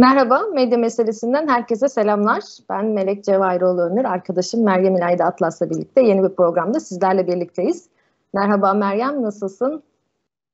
[0.00, 2.42] Merhaba, medya meselesinden herkese selamlar.
[2.70, 7.88] Ben Melek Cevahirioğlu Ömür, arkadaşım Meryem İlayda Atlas'la birlikte yeni bir programda sizlerle birlikteyiz.
[8.32, 9.82] Merhaba Meryem, nasılsın?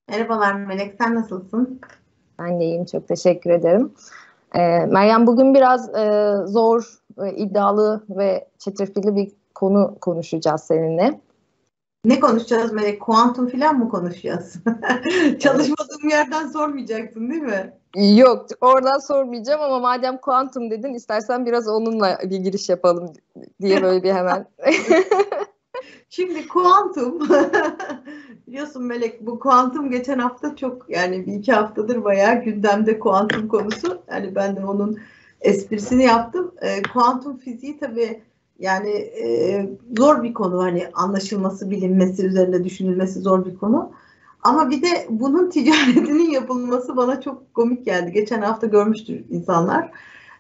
[0.09, 1.81] Merhabalar Melek, sen nasılsın?
[2.39, 3.93] Ben de iyiyim, çok teşekkür ederim.
[4.55, 11.21] Ee, Meryem bugün biraz e, zor, e, iddialı ve çetrefilli bir konu konuşacağız seninle.
[12.05, 13.01] Ne konuşacağız Melek?
[13.01, 14.55] Kuantum falan mı konuşacağız?
[15.41, 17.73] Çalışmadığım yerden sormayacaksın değil mi?
[17.97, 23.13] Yok oradan sormayacağım ama madem kuantum dedin istersen biraz onunla bir giriş yapalım
[23.61, 24.47] diye böyle bir hemen.
[26.11, 27.21] Şimdi kuantum
[28.47, 34.03] biliyorsun Melek bu kuantum geçen hafta çok yani bir iki haftadır bayağı gündemde kuantum konusu.
[34.11, 34.99] Yani ben de onun
[35.41, 36.55] esprisini yaptım.
[36.61, 38.23] E, kuantum fiziği tabii
[38.61, 43.93] yani e, zor bir konu hani anlaşılması, bilinmesi, üzerinde düşünülmesi zor bir konu.
[44.43, 48.13] Ama bir de bunun ticaretinin yapılması bana çok komik geldi.
[48.13, 49.91] Geçen hafta görmüştür insanlar.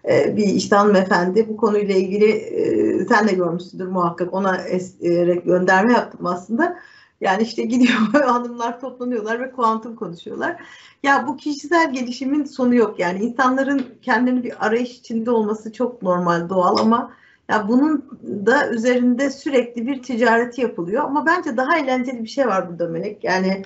[0.08, 5.24] Ee, bir işte hanımefendi bu konuyla ilgili e, sen de görmüşsündür muhakkak ona es, e,
[5.44, 6.76] gönderme yaptım aslında.
[7.20, 10.62] Yani işte gidiyor hanımlar toplanıyorlar ve kuantum konuşuyorlar.
[11.02, 16.48] Ya bu kişisel gelişimin sonu yok yani insanların kendini bir arayış içinde olması çok normal
[16.48, 17.12] doğal ama
[17.50, 22.70] ya bunun da üzerinde sürekli bir ticareti yapılıyor ama bence daha eğlenceli bir şey var
[22.70, 23.24] burada Melek.
[23.24, 23.62] Yani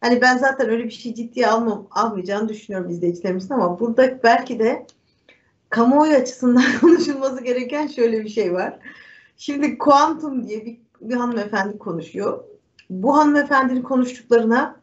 [0.00, 4.86] Hani ben zaten öyle bir şey ciddiye almam, almayacağını düşünüyorum izleyicilerimizin ama burada belki de
[5.70, 8.78] kamuoyu açısından konuşulması gereken şöyle bir şey var.
[9.36, 12.44] Şimdi kuantum diye bir, bir hanımefendi konuşuyor.
[12.90, 14.80] Bu hanımefendinin konuştuklarına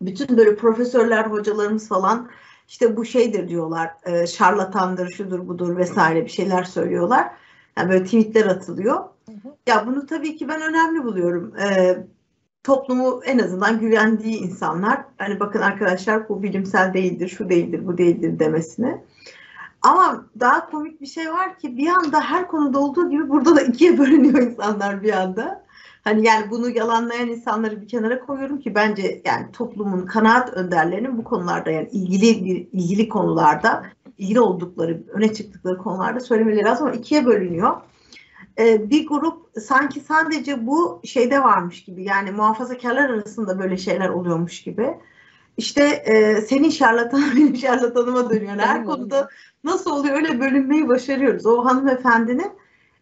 [0.00, 2.30] bütün böyle profesörler, hocalarımız falan
[2.68, 7.32] işte bu şeydir diyorlar, e, şarlatandır, şudur budur vesaire bir şeyler söylüyorlar.
[7.78, 8.94] Yani böyle tweetler atılıyor.
[9.26, 9.56] Hı hı.
[9.66, 11.56] Ya bunu tabii ki ben önemli buluyorum.
[11.56, 11.96] E,
[12.64, 18.38] toplumu en azından güvendiği insanlar hani bakın arkadaşlar bu bilimsel değildir, şu değildir, bu değildir
[18.38, 19.04] demesine.
[19.82, 23.60] Ama daha komik bir şey var ki bir anda her konuda olduğu gibi burada da
[23.60, 25.64] ikiye bölünüyor insanlar bir anda.
[26.04, 31.24] Hani yani bunu yalanlayan insanları bir kenara koyuyorum ki bence yani toplumun kanaat önderlerinin bu
[31.24, 32.26] konularda yani ilgili
[32.72, 33.82] ilgili konularda
[34.18, 37.76] ilgili oldukları, öne çıktıkları konularda söylemeleri lazım ama ikiye bölünüyor.
[38.58, 44.62] Ee, bir grup sanki sadece bu şeyde varmış gibi yani muhafazakarlar arasında böyle şeyler oluyormuş
[44.62, 44.94] gibi.
[45.56, 48.56] İşte e, senin şarlatan benim şarlatanıma dönüyor.
[48.58, 49.28] Her konuda
[49.64, 51.46] nasıl oluyor öyle bölünmeyi başarıyoruz.
[51.46, 52.52] O hanımefendinin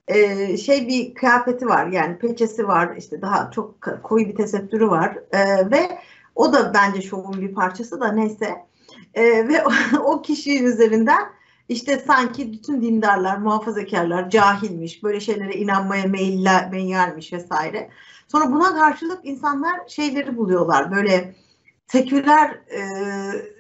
[0.09, 5.19] e, şey bir kıyafeti var yani peçesi var işte daha çok koyu bir tesettürü var
[5.33, 5.98] e, ve
[6.34, 8.66] o da bence şovun bir parçası da neyse.
[9.16, 9.71] E, ve o,
[10.04, 11.37] o kişinin üzerinden
[11.69, 17.91] işte sanki bütün dindarlar, muhafazakarlar cahilmiş, böyle şeylere inanmaya meyiller, meyyalmiş vesaire.
[18.28, 21.34] Sonra buna karşılık insanlar şeyleri buluyorlar, böyle
[21.87, 22.50] seküler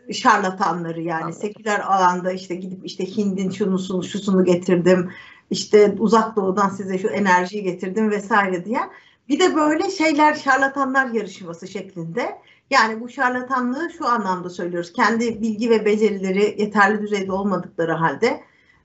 [0.08, 1.32] e, şarlatanları yani.
[1.32, 5.10] Seküler alanda işte gidip işte Hind'in şunusunu şusunu getirdim,
[5.50, 8.90] işte uzak doğudan size şu enerjiyi getirdim vesaire diyen
[9.28, 12.38] bir de böyle şeyler şarlatanlar yarışması şeklinde
[12.70, 14.92] yani bu şarlatanlığı şu anlamda söylüyoruz.
[14.92, 18.40] Kendi bilgi ve becerileri yeterli düzeyde olmadıkları halde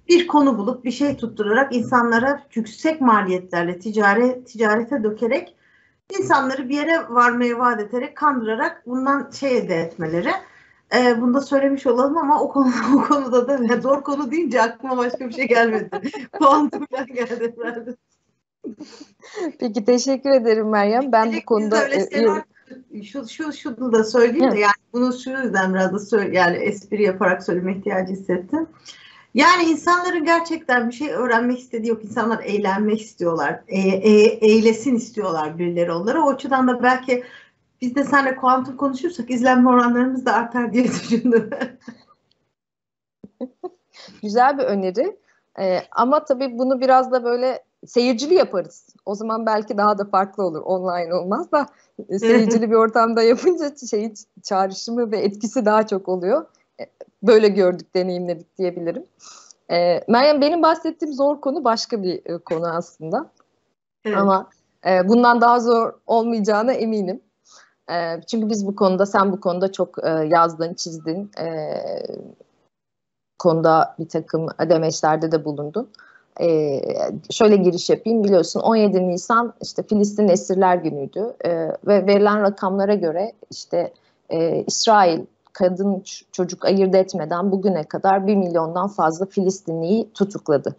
[0.07, 5.55] bir konu bulup bir şey tutturarak insanlara yüksek maliyetlerle ticare, ticarete dökerek
[6.19, 10.31] insanları bir yere varmaya vaat ederek kandırarak bundan şey elde etmeleri.
[10.95, 14.97] Ee, bunu da söylemiş olalım ama o, konu, o konuda da zor konu deyince aklıma
[14.97, 16.11] başka bir şey gelmedi.
[16.31, 17.95] Kuantumdan geldi herhalde.
[19.59, 21.11] Peki teşekkür ederim Meryem.
[21.11, 22.43] Ben bu konuda öyle e,
[23.03, 27.03] şu şu şunu da söyleyeyim de yani bunu şu yüzden biraz da söyle, yani espri
[27.03, 28.67] yaparak söyleme ihtiyacı hissettim.
[29.33, 32.03] Yani insanların gerçekten bir şey öğrenmek istediği yok.
[32.03, 33.61] İnsanlar eğlenmek istiyorlar.
[33.67, 36.25] E, e, eğlesin istiyorlar birileri onlara.
[36.25, 37.23] O açıdan da belki
[37.81, 41.49] biz de seninle kuantum konuşursak izlenme oranlarımız da artar diye düşündüm.
[44.21, 45.17] Güzel bir öneri.
[45.59, 48.90] Ee, ama tabii bunu biraz da böyle seyircili yaparız.
[49.05, 50.61] O zaman belki daha da farklı olur.
[50.61, 51.67] Online olmaz da
[52.19, 54.13] seyircili bir ortamda yapınca şey
[54.43, 56.45] çağrışımı ve etkisi daha çok oluyor.
[56.81, 56.83] E,
[57.23, 59.05] böyle gördük, deneyimledik diyebilirim.
[59.71, 63.29] E, Meryem benim bahsettiğim zor konu başka bir e, konu aslında.
[64.05, 64.17] Evet.
[64.17, 64.49] Ama
[64.85, 67.21] e, bundan daha zor olmayacağına eminim.
[67.91, 71.31] E, çünkü biz bu konuda, sen bu konuda çok e, yazdın, çizdin.
[71.39, 71.77] E,
[73.39, 75.89] konuda bir takım demeçlerde de bulundun.
[76.41, 76.81] Ee,
[77.29, 81.49] şöyle giriş yapayım biliyorsun 17 Nisan işte Filistin Esirler Günü'ydü ee,
[81.87, 83.93] ve verilen rakamlara göre işte
[84.29, 90.75] e, İsrail kadın çocuk ayırt etmeden bugüne kadar 1 milyondan fazla Filistinliyi tutukladı.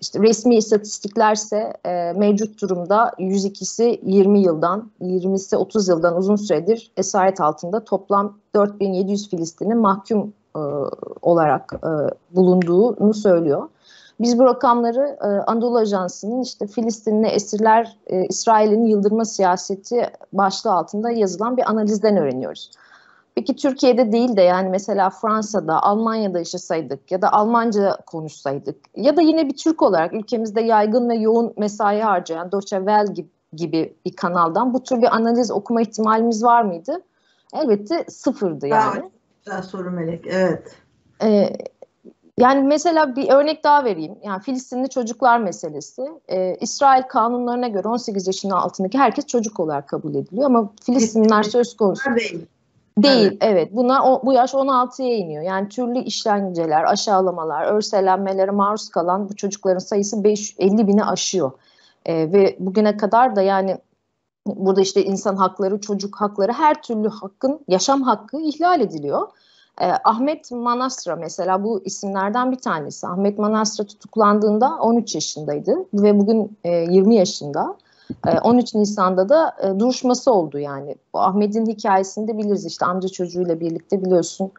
[0.00, 7.40] İşte resmi istatistiklerse e, mevcut durumda 102'si 20 yıldan, 20'si 30 yıldan uzun süredir esaret
[7.40, 10.60] altında toplam 4700 Filistinli mahkum e,
[11.22, 11.90] olarak e,
[12.36, 13.68] bulunduğunu söylüyor.
[14.22, 21.10] Biz bu rakamları e, Anadolu Ajansı'nın işte Filistinli esirler e, İsrail'in yıldırma siyaseti başlığı altında
[21.10, 22.70] yazılan bir analizden öğreniyoruz.
[23.34, 29.20] Peki Türkiye'de değil de yani mesela Fransa'da, Almanya'da yaşasaydık ya da Almanca konuşsaydık ya da
[29.20, 34.16] yine bir Türk olarak ülkemizde yaygın ve yoğun mesai harcayan Deutsche Welle gibi, gibi bir
[34.16, 37.02] kanaldan bu tür bir analiz okuma ihtimalimiz var mıydı?
[37.54, 39.00] Elbette sıfırdı yani.
[39.00, 39.10] Evet,
[39.44, 40.76] güzel soru Melek, evet.
[41.22, 41.52] Ee,
[42.38, 44.18] yani mesela bir örnek daha vereyim.
[44.22, 46.02] Yani Filistinli çocuklar meselesi.
[46.28, 51.76] Ee, İsrail kanunlarına göre 18 yaşının altındaki herkes çocuk olarak kabul ediliyor ama Filistinliler söz
[51.76, 52.16] konusu.
[52.16, 52.46] Değil.
[52.98, 53.36] Değil, evet.
[53.40, 53.68] evet.
[53.72, 55.42] Buna o, bu yaş 16'ya iniyor.
[55.42, 61.52] Yani türlü işkenceler, aşağılamalar, örselenmelere maruz kalan bu çocukların sayısı 5, 50 bini aşıyor.
[62.06, 63.78] Ee, ve bugüne kadar da yani
[64.46, 69.28] burada işte insan hakları, çocuk hakları, her türlü hakkın, yaşam hakkı ihlal ediliyor.
[69.80, 73.06] Ee, Ahmet Manastra mesela bu isimlerden bir tanesi.
[73.06, 77.76] Ahmet Manastra tutuklandığında 13 yaşındaydı ve bugün e, 20 yaşında.
[78.42, 80.96] 13 ee, Nisan'da da e, duruşması oldu yani.
[81.12, 84.52] Ahmet'in hikayesini de biliriz işte amca çocuğuyla birlikte biliyorsun.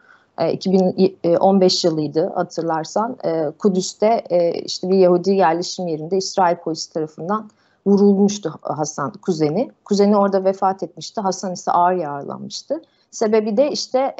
[0.52, 3.16] 2015 e, yılıydı hatırlarsan.
[3.24, 4.24] E, Kudüs'te
[4.64, 7.50] işte bir Yahudi yerleşim yerinde İsrail polisi tarafından
[7.86, 9.70] vurulmuştu Hasan kuzeni.
[9.84, 11.20] Kuzeni orada vefat etmişti.
[11.20, 12.82] Hasan ise ağır yaralanmıştı.
[13.14, 14.16] Sebebi de işte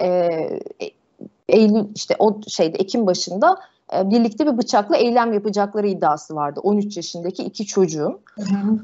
[1.48, 3.58] Eylül işte o şeyde Ekim başında
[3.96, 8.18] e, birlikte bir bıçakla eylem yapacakları iddiası vardı 13 yaşındaki iki çocuğun.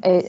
[0.03, 0.23] E,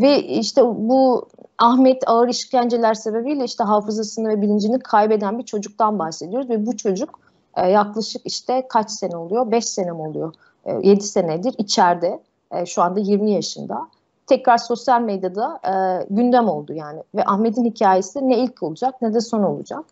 [0.00, 1.28] ve işte bu
[1.58, 7.20] Ahmet ağır işkenceler sebebiyle işte hafızasını ve bilincini kaybeden bir çocuktan bahsediyoruz ve bu çocuk
[7.56, 9.50] e, yaklaşık işte kaç sene oluyor?
[9.50, 10.34] 5 sene mi oluyor?
[10.64, 12.20] E, 7 senedir içeride.
[12.50, 13.88] E, şu anda 20 yaşında.
[14.26, 19.20] Tekrar sosyal medyada e, gündem oldu yani ve Ahmet'in hikayesi ne ilk olacak ne de
[19.20, 19.84] son olacak.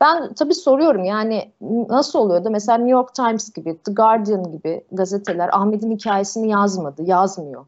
[0.00, 1.52] Ben tabii soruyorum yani
[1.88, 7.02] nasıl oluyor da mesela New York Times gibi, The Guardian gibi gazeteler Ahmet'in hikayesini yazmadı,
[7.02, 7.64] yazmıyor.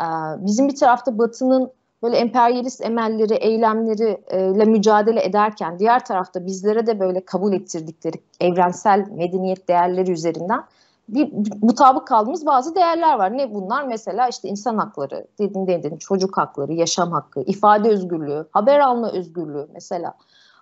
[0.00, 0.04] Ee,
[0.38, 1.70] bizim bir tarafta Batı'nın
[2.02, 9.68] böyle emperyalist emelleri, eylemleriyle mücadele ederken diğer tarafta bizlere de böyle kabul ettirdikleri evrensel medeniyet
[9.68, 10.60] değerleri üzerinden
[11.08, 11.32] bir
[11.62, 13.38] mutabık kaldığımız bazı değerler var.
[13.38, 13.84] Ne bunlar?
[13.84, 19.68] Mesela işte insan hakları, dedin dedin, çocuk hakları, yaşam hakkı, ifade özgürlüğü, haber alma özgürlüğü
[19.72, 20.14] mesela.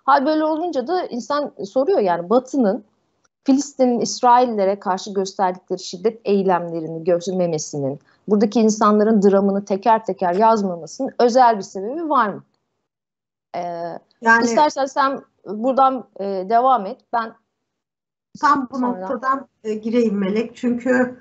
[0.05, 2.85] Hal böyle olunca da insan soruyor yani Batı'nın
[3.45, 11.63] Filistin'in İsraillere karşı gösterdikleri şiddet eylemlerini gözlememesinin, buradaki insanların dramını teker teker yazmamasının özel bir
[11.63, 12.43] sebebi var mı?
[13.57, 13.61] Ee,
[14.21, 17.01] yani, istersen sen buradan e, devam et.
[17.13, 17.35] Ben
[18.41, 18.89] tam bu sonra...
[18.89, 20.57] noktadan e, gireyim Melek.
[20.57, 21.17] Çünkü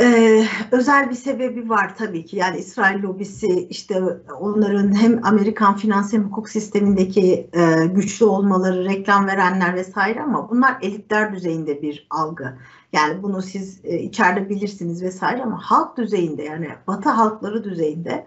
[0.00, 2.36] ee, özel bir sebebi var tabii ki.
[2.36, 4.02] Yani İsrail lobisi işte
[4.40, 10.78] onların hem Amerikan finans hem hukuk sistemindeki e, güçlü olmaları, reklam verenler vesaire ama bunlar
[10.82, 12.58] elitler düzeyinde bir algı.
[12.92, 18.24] Yani bunu siz e, içeride bilirsiniz vesaire ama halk düzeyinde yani Batı halkları düzeyinde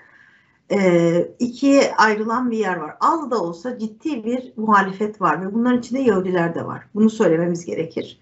[0.72, 2.96] e, ikiye ayrılan bir yer var.
[3.00, 6.84] Az da olsa ciddi bir muhalefet var ve bunların içinde Yahudiler de var.
[6.96, 8.20] Bunu söylememiz gerekir.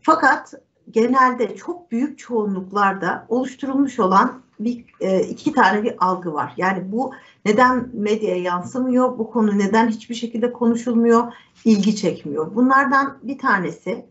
[0.00, 0.54] Fakat
[0.90, 6.54] genelde çok büyük çoğunluklarda oluşturulmuş olan bir e, iki tane bir algı var.
[6.56, 7.12] Yani bu
[7.44, 9.18] neden medyaya yansımıyor?
[9.18, 11.32] Bu konu neden hiçbir şekilde konuşulmuyor?
[11.64, 12.54] ilgi çekmiyor.
[12.54, 14.06] Bunlardan bir tanesi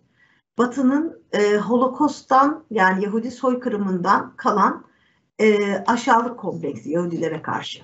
[0.57, 4.83] Batı'nın e, Holokost'tan yani Yahudi soykırımından kalan
[5.41, 7.81] e, aşağılık kompleksi Yahudilere karşı.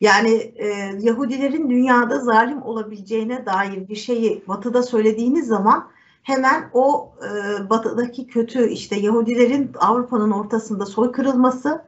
[0.00, 0.66] Yani e,
[1.00, 5.88] Yahudilerin dünyada zalim olabileceğine dair bir şeyi Batı'da söylediğiniz zaman
[6.22, 11.82] hemen o e, batıdaki kötü işte Yahudilerin Avrupa'nın ortasında soykırılması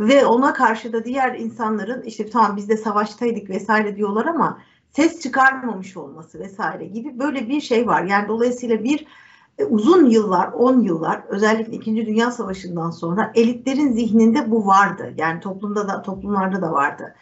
[0.00, 4.58] ve ona karşı da diğer insanların işte tamam biz de savaştaydık vesaire diyorlar ama
[4.90, 8.02] ses çıkarmamış olması vesaire gibi böyle bir şey var.
[8.02, 9.06] Yani dolayısıyla bir
[9.60, 12.06] e, uzun yıllar, 10 yıllar özellikle 2.
[12.06, 15.14] Dünya Savaşı'ndan sonra elitlerin zihninde bu vardı.
[15.16, 17.14] Yani toplumda da toplumlarda da vardı.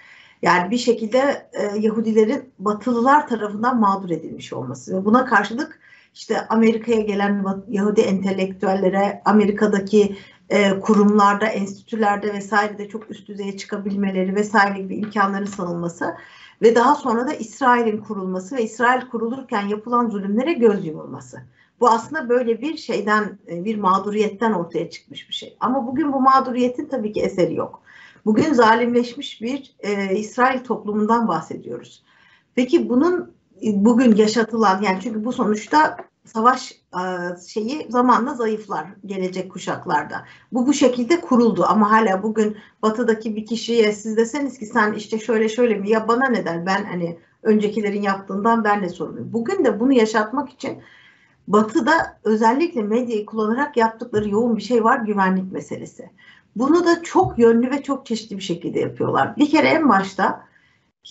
[0.43, 5.81] Yani bir şekilde e, Yahudilerin Batılılar tarafından mağdur edilmiş olması buna karşılık
[6.15, 10.17] işte Amerika'ya gelen Yahudi entelektüellere Amerika'daki
[10.51, 16.15] e, kurumlarda, enstitülerde vesairede çok üst düzeye çıkabilmeleri vesaire gibi imkanların sanılması
[16.63, 21.43] ve daha sonra da İsrail'in kurulması ve İsrail kurulurken yapılan zulümlere göz yumulması.
[21.81, 25.57] Bu aslında böyle bir şeyden, e, bir mağduriyetten ortaya çıkmış bir şey.
[25.61, 27.83] Ama bugün bu mağduriyetin tabii ki eseri yok.
[28.25, 32.05] Bugün zalimleşmiş bir e, İsrail toplumundan bahsediyoruz.
[32.55, 33.33] Peki bunun
[33.63, 37.03] bugün yaşatılan yani çünkü bu sonuçta savaş e,
[37.49, 40.25] şeyi zamanla zayıflar gelecek kuşaklarda.
[40.53, 45.19] Bu bu şekilde kuruldu ama hala bugün batıdaki bir kişiye siz deseniz ki sen işte
[45.19, 49.33] şöyle şöyle mi ya bana neden ben hani öncekilerin yaptığından ben de sorumluyum.
[49.33, 50.79] Bugün de bunu yaşatmak için
[51.49, 56.11] Batı'da özellikle medyayı kullanarak yaptıkları yoğun bir şey var güvenlik meselesi.
[56.57, 59.37] Bunu da çok yönlü ve çok çeşitli bir şekilde yapıyorlar.
[59.37, 60.49] Bir kere en başta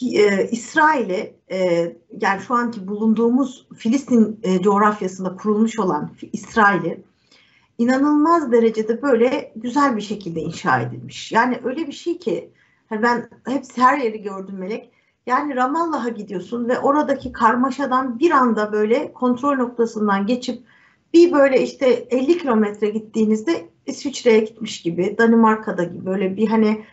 [0.01, 1.91] e, İsrail'e e,
[2.21, 7.03] yani şu anki bulunduğumuz Filistin e, coğrafyasında kurulmuş olan İsrail'i
[7.77, 11.31] inanılmaz derecede böyle güzel bir şekilde inşa edilmiş.
[11.31, 12.51] Yani öyle bir şey ki
[12.89, 14.91] hani ben hepsi her yeri gördüm Melek.
[15.27, 20.63] Yani Ramallah'a gidiyorsun ve oradaki karmaşadan bir anda böyle kontrol noktasından geçip
[21.13, 26.85] bir böyle işte 50 kilometre gittiğinizde İsviçre'ye gitmiş gibi, Danimarka'da gibi böyle bir hani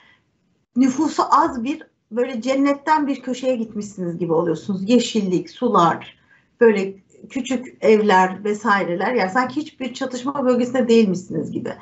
[0.77, 4.91] nüfusu az bir böyle cennetten bir köşeye gitmişsiniz gibi oluyorsunuz.
[4.91, 6.19] Yeşillik, sular,
[6.61, 6.95] böyle
[7.31, 9.15] küçük evler vesaireler.
[9.15, 11.73] Yani sanki hiçbir çatışma bölgesinde değilmişsiniz gibi.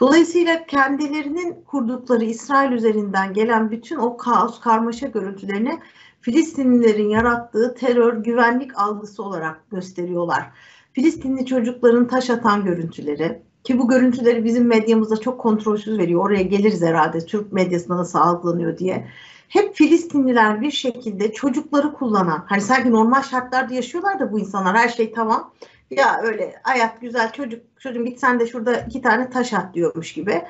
[0.00, 5.78] Dolayısıyla kendilerinin kurdukları İsrail üzerinden gelen bütün o kaos, karmaşa görüntülerini
[6.20, 10.50] Filistinlilerin yarattığı terör, güvenlik algısı olarak gösteriyorlar.
[10.92, 16.24] Filistinli çocukların taş atan görüntüleri ki bu görüntüleri bizim medyamızda çok kontrolsüz veriyor.
[16.24, 19.08] Oraya geliriz herhalde Türk medyasında nasıl algılanıyor diye.
[19.48, 24.88] Hep Filistinliler bir şekilde çocukları kullanan, hani sanki normal şartlarda yaşıyorlar da bu insanlar her
[24.88, 25.52] şey tamam.
[25.90, 30.12] Ya öyle hayat güzel çocuk çocuğum git sen de şurada iki tane taş at diyormuş
[30.12, 30.42] gibi.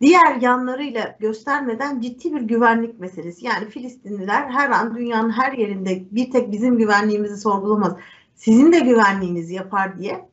[0.00, 3.46] Diğer yanlarıyla göstermeden ciddi bir güvenlik meselesi.
[3.46, 7.96] Yani Filistinliler her an dünyanın her yerinde bir tek bizim güvenliğimizi sorgulamaz.
[8.34, 10.28] Sizin de güvenliğinizi yapar diye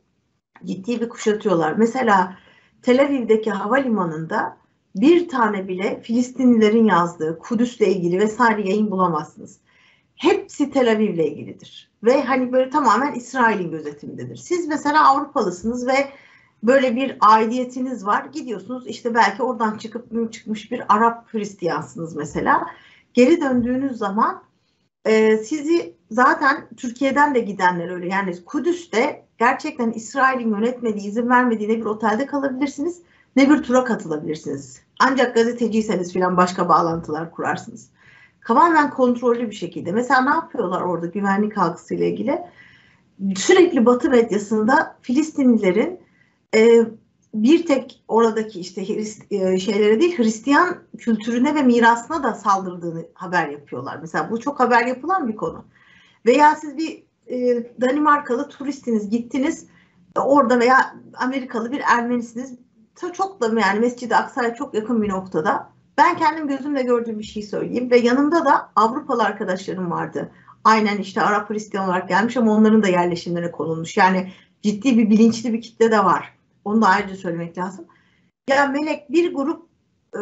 [0.65, 1.73] ciddi bir kuşatıyorlar.
[1.77, 2.37] Mesela
[2.81, 4.57] Tel Aviv'deki havalimanında
[4.95, 9.59] bir tane bile Filistinlilerin yazdığı Kudüs'le ilgili vesaire yayın bulamazsınız.
[10.21, 11.91] Hepsi Tel Aviv'le ilgilidir.
[12.03, 14.35] Ve hani böyle tamamen İsrail'in gözetimindedir.
[14.35, 16.09] Siz mesela Avrupalısınız ve
[16.63, 18.25] böyle bir aidiyetiniz var.
[18.25, 22.67] Gidiyorsunuz işte belki oradan çıkıp çıkmış bir Arap Hristiyansınız mesela.
[23.13, 24.43] Geri döndüğünüz zaman
[25.05, 28.07] e, sizi zaten Türkiye'den de gidenler öyle.
[28.07, 33.01] Yani Kudüs'te gerçekten İsrail'in yönetmediği, izin vermediği ne bir otelde kalabilirsiniz
[33.35, 34.81] ne bir tura katılabilirsiniz.
[34.99, 37.89] Ancak gazeteciyseniz filan başka bağlantılar kurarsınız.
[38.47, 39.91] Tamamen kontrollü bir şekilde.
[39.91, 42.41] Mesela ne yapıyorlar orada güvenlik algısıyla ilgili?
[43.35, 45.99] Sürekli Batı medyasında Filistinlilerin
[46.55, 46.85] e,
[47.33, 48.81] bir tek oradaki işte
[49.31, 53.97] e, şeylere değil Hristiyan kültürüne ve mirasına da saldırdığını haber yapıyorlar.
[54.01, 55.65] Mesela bu çok haber yapılan bir konu.
[56.25, 59.67] Veya siz bir e, Danimarkalı turistiniz gittiniz
[60.15, 62.55] orada veya Amerikalı bir Ermenisiniz
[63.13, 65.69] çok da yani Mescid-i Aksa'ya çok yakın bir noktada.
[66.01, 70.31] Ben kendim gözümle gördüğüm bir şey söyleyeyim ve yanımda da Avrupalı arkadaşlarım vardı.
[70.63, 73.97] Aynen işte Arap Hristiyan olarak gelmiş ama onların da yerleşimlerine konulmuş.
[73.97, 74.31] Yani
[74.61, 76.33] ciddi bir bilinçli bir kitle de var.
[76.65, 77.85] Onu da ayrıca söylemek lazım.
[78.49, 79.65] Ya Melek bir grup
[80.15, 80.21] e,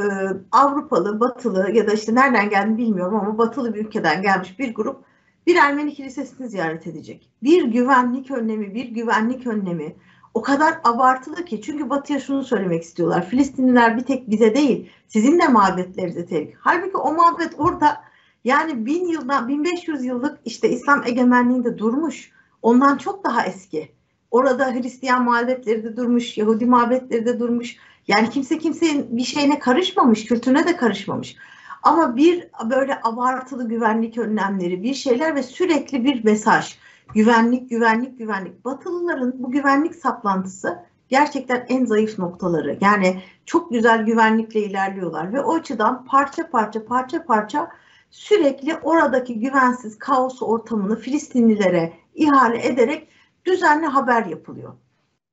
[0.52, 5.04] Avrupalı, Batılı ya da işte nereden geldi bilmiyorum ama Batılı bir ülkeden gelmiş bir grup
[5.48, 7.30] bir Ermeni kilisesini ziyaret edecek.
[7.44, 9.96] Bir güvenlik önlemi, bir güvenlik önlemi
[10.34, 13.30] o kadar abartılı ki çünkü Batı'ya şunu söylemek istiyorlar.
[13.30, 16.54] Filistinliler bir tek bize değil, sizin de mabetlerinize tehlike.
[16.60, 18.02] Halbuki o mabet orada
[18.44, 22.32] yani bin yıldan 1500 yıllık işte İslam egemenliğinde durmuş.
[22.62, 23.92] Ondan çok daha eski.
[24.32, 27.76] Orada Hristiyan mabetleri de durmuş, Yahudi mabetleri de durmuş.
[28.08, 31.36] Yani kimse kimsenin bir şeyine karışmamış, kültürüne de karışmamış.
[31.84, 36.76] Ama bir böyle abartılı güvenlik önlemleri, bir şeyler ve sürekli bir mesaj.
[37.14, 38.66] Güvenlik, güvenlik, güvenlik.
[38.66, 42.78] Batılıların bu güvenlik saplantısı gerçekten en zayıf noktaları.
[42.82, 47.70] Yani çok güzel güvenlikle ilerliyorlar ve o açıdan parça parça parça parça
[48.12, 53.08] sürekli oradaki güvensiz kaos ortamını Filistinlilere ihale ederek
[53.46, 54.74] düzenli haber yapılıyor.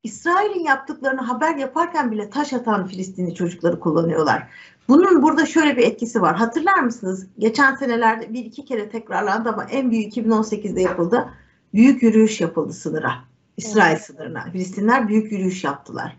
[0.03, 4.49] İsrail'in yaptıklarını haber yaparken bile taş atan Filistinli çocukları kullanıyorlar.
[4.89, 6.37] Bunun burada şöyle bir etkisi var.
[6.37, 7.27] Hatırlar mısınız?
[7.39, 11.29] Geçen senelerde bir iki kere tekrarlandı ama en büyük 2018'de yapıldı.
[11.75, 13.15] Büyük yürüyüş yapıldı sınıra.
[13.57, 14.05] İsrail evet.
[14.05, 14.51] sınırına.
[14.53, 16.17] Filistinler büyük yürüyüş yaptılar.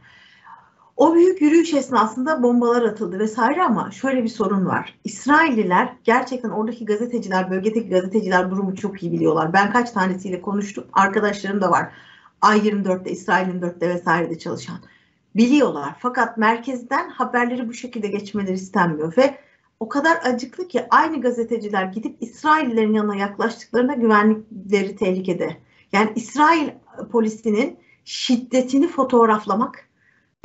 [0.97, 4.99] O büyük yürüyüş esnasında bombalar atıldı vesaire ama şöyle bir sorun var.
[5.03, 9.53] İsrailliler gerçekten oradaki gazeteciler, bölgedeki gazeteciler durumu çok iyi biliyorlar.
[9.53, 10.85] Ben kaç tanesiyle konuştum.
[10.93, 11.91] Arkadaşlarım da var.
[12.41, 14.77] A24'te, İsrail 24'te vesairede çalışan.
[15.35, 15.95] Biliyorlar.
[15.99, 19.37] Fakat merkezden haberleri bu şekilde geçmeleri istenmiyor ve
[19.79, 25.57] o kadar acıklı ki aynı gazeteciler gidip İsraillerin yanına yaklaştıklarında güvenlikleri tehlikede.
[25.91, 26.69] Yani İsrail
[27.11, 29.87] polisinin şiddetini fotoğraflamak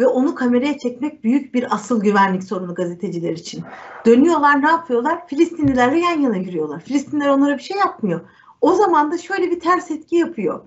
[0.01, 3.65] ve onu kameraya çekmek büyük bir asıl güvenlik sorunu gazeteciler için.
[4.07, 5.29] Dönüyorlar ne yapıyorlar?
[5.29, 6.81] Filistinlilerle yan yana yürüyorlar.
[6.81, 8.21] Filistinler onlara bir şey yapmıyor.
[8.61, 10.61] O zaman da şöyle bir ters etki yapıyor.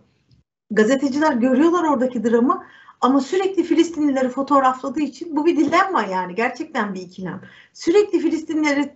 [0.71, 2.63] Gazeteciler görüyorlar oradaki dramı
[3.05, 7.41] ama sürekli Filistinlileri fotoğrafladığı için bu bir dilemma yani gerçekten bir ikilem.
[7.73, 8.95] Sürekli Filistinlileri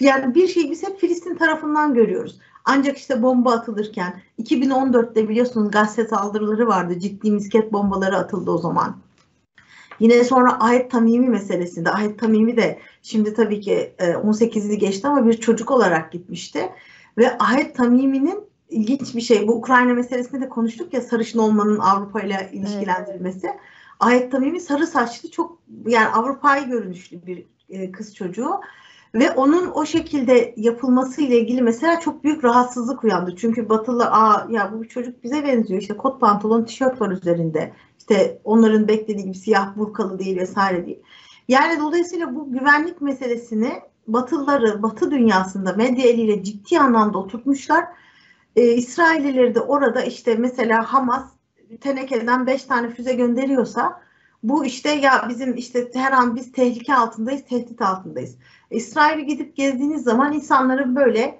[0.00, 2.38] yani bir şey biz hep Filistin tarafından görüyoruz.
[2.64, 6.98] Ancak işte bomba atılırken 2014'te biliyorsunuz gazete saldırıları vardı.
[6.98, 8.96] Ciddi misket bombaları atıldı o zaman.
[10.00, 11.90] Yine sonra Ayet Tamimi meselesinde.
[11.90, 16.68] Ayet Tamimi de şimdi tabii ki 18'li e, geçti ama bir çocuk olarak gitmişti.
[17.18, 19.48] Ve Ayet Tamimi'nin ilginç bir şey.
[19.48, 23.46] Bu Ukrayna meselesinde de konuştuk ya sarışın olmanın Avrupa ile ilişkilendirilmesi.
[23.46, 23.60] Evet.
[24.00, 28.50] Ayet Tamimi sarı saçlı çok yani Avrupa'yı görünüşlü bir e, kız çocuğu
[29.14, 33.36] ve onun o şekilde yapılması ile ilgili mesela çok büyük rahatsızlık uyandı.
[33.36, 37.72] Çünkü Batılılar aa ya bu çocuk bize benziyor işte kot pantolon tişört var üzerinde.
[37.98, 41.00] İşte onların beklediği gibi siyah burkalı değil vesaire değil.
[41.48, 43.72] Yani dolayısıyla bu güvenlik meselesini
[44.06, 47.84] Batılıları, Batı dünyasında medya eliyle ciddi anlamda oturtmuşlar.
[48.58, 51.24] Ee, İsraillileri de orada işte mesela Hamas
[51.80, 54.00] tenekeden beş tane füze gönderiyorsa
[54.42, 58.36] bu işte ya bizim işte her an biz tehlike altındayız, tehdit altındayız.
[58.70, 61.38] İsrail'e gidip gezdiğiniz zaman insanların böyle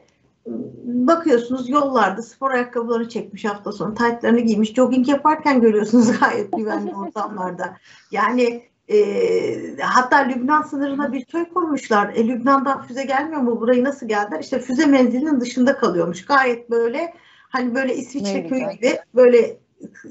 [0.85, 7.77] bakıyorsunuz yollarda spor ayakkabıları çekmiş hafta sonu taytlarını giymiş jogging yaparken görüyorsunuz gayet güvenli ortamlarda.
[8.11, 12.09] Yani e, hatta Lübnan sınırına bir köy kurmuşlar.
[12.15, 13.61] E, Lübnan'dan füze gelmiyor mu?
[13.61, 14.41] Burayı nasıl geldiler?
[14.41, 16.25] İşte füze menzilinin dışında kalıyormuş.
[16.25, 17.15] Gayet böyle
[17.49, 19.57] hani böyle İsviçre köyü gibi böyle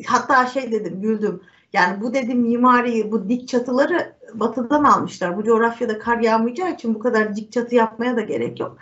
[0.06, 1.42] hatta şey dedim güldüm.
[1.74, 5.38] Yani bu dedim mimariyi bu dik çatıları batıdan almışlar.
[5.38, 8.78] Bu coğrafyada kar yağmayacağı için bu kadar dik çatı yapmaya da gerek yok.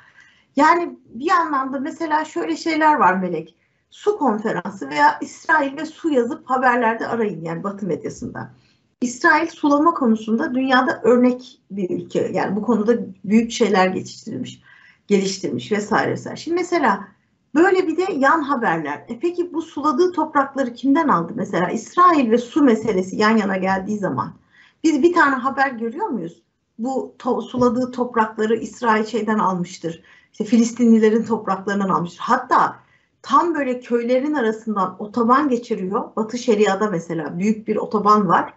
[0.55, 3.55] Yani bir anlamda mesela şöyle şeyler var Melek.
[3.89, 8.51] Su konferansı veya İsrail ve su yazıp haberlerde arayın yani Batı medyasında.
[9.01, 12.31] İsrail sulama konusunda dünyada örnek bir ülke.
[12.33, 12.93] Yani bu konuda
[13.25, 14.61] büyük şeyler geçiştirilmiş,
[15.07, 16.37] geliştirmiş vesaire vesaire.
[16.37, 17.07] Şimdi mesela
[17.55, 19.05] böyle bir de yan haberler.
[19.07, 21.33] E peki bu suladığı toprakları kimden aldı?
[21.35, 24.33] Mesela İsrail ve su meselesi yan yana geldiği zaman
[24.83, 26.41] biz bir tane haber görüyor muyuz?
[26.79, 30.03] Bu to suladığı toprakları İsrail şeyden almıştır.
[30.31, 32.19] İşte Filistinlilerin topraklarından almıştır.
[32.19, 32.75] Hatta
[33.21, 36.15] tam böyle köylerin arasından otoban geçiriyor.
[36.15, 38.53] Batı Şeria'da mesela büyük bir otoban var.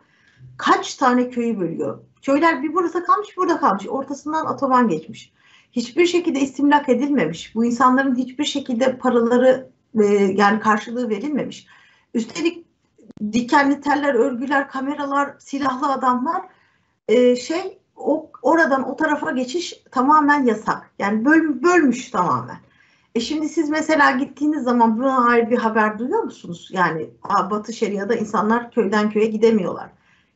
[0.57, 1.99] Kaç tane köyü bölüyor?
[2.23, 3.87] Köyler bir burada kalmış, burada kalmış.
[3.88, 5.33] Ortasından otoban geçmiş.
[5.72, 7.55] Hiçbir şekilde istimlak edilmemiş.
[7.55, 9.70] Bu insanların hiçbir şekilde paraları
[10.01, 11.66] e, yani karşılığı verilmemiş.
[12.14, 12.66] Üstelik
[13.33, 16.42] dikenli teller, örgüler, kameralar, silahlı adamlar
[17.09, 20.90] e, şey o oradan o tarafa geçiş tamamen yasak.
[20.98, 22.59] Yani böl, bölmüş tamamen.
[23.14, 26.68] E şimdi siz mesela gittiğiniz zaman buna ayrı bir haber duyuyor musunuz?
[26.72, 27.11] Yani
[27.51, 29.90] Batı Şeria'da insanlar köyden köye gidemiyorlar.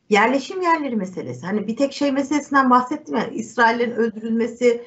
[0.09, 1.45] Yerleşim yerleri meselesi.
[1.45, 3.27] Hani bir tek şey meselesinden bahsettim ya.
[3.27, 4.85] İsrail'in öldürülmesi,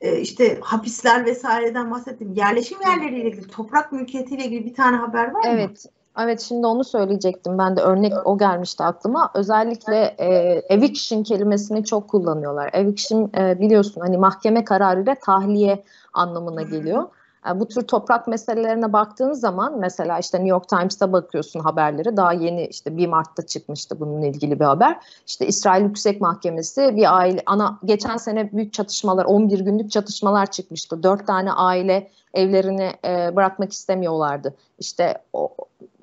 [0.00, 2.32] e, işte hapisler vesaireden bahsettim.
[2.32, 5.54] Yerleşim yerleriyle ilgili, toprak mülkiyetiyle ilgili bir tane haber var evet.
[5.54, 5.60] mı?
[5.60, 5.86] Evet.
[6.18, 7.58] Evet şimdi onu söyleyecektim.
[7.58, 9.30] Ben de örnek o gelmişti aklıma.
[9.34, 10.26] Özellikle e,
[10.68, 12.70] eviction kelimesini çok kullanıyorlar.
[12.72, 17.02] Eviction e, biliyorsun hani mahkeme kararıyla tahliye anlamına geliyor.
[17.50, 22.16] E, bu tür toprak meselelerine baktığınız zaman mesela işte New York Times'ta bakıyorsun haberleri.
[22.16, 24.96] Daha yeni işte 1 Mart'ta çıkmıştı bununla ilgili bir haber.
[25.26, 31.02] İşte İsrail Yüksek Mahkemesi bir aile ana geçen sene büyük çatışmalar 11 günlük çatışmalar çıkmıştı.
[31.02, 34.54] 4 tane aile evlerini e, bırakmak istemiyorlardı.
[34.78, 35.48] İşte o,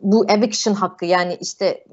[0.02, 1.84] bu eviction hakkı yani işte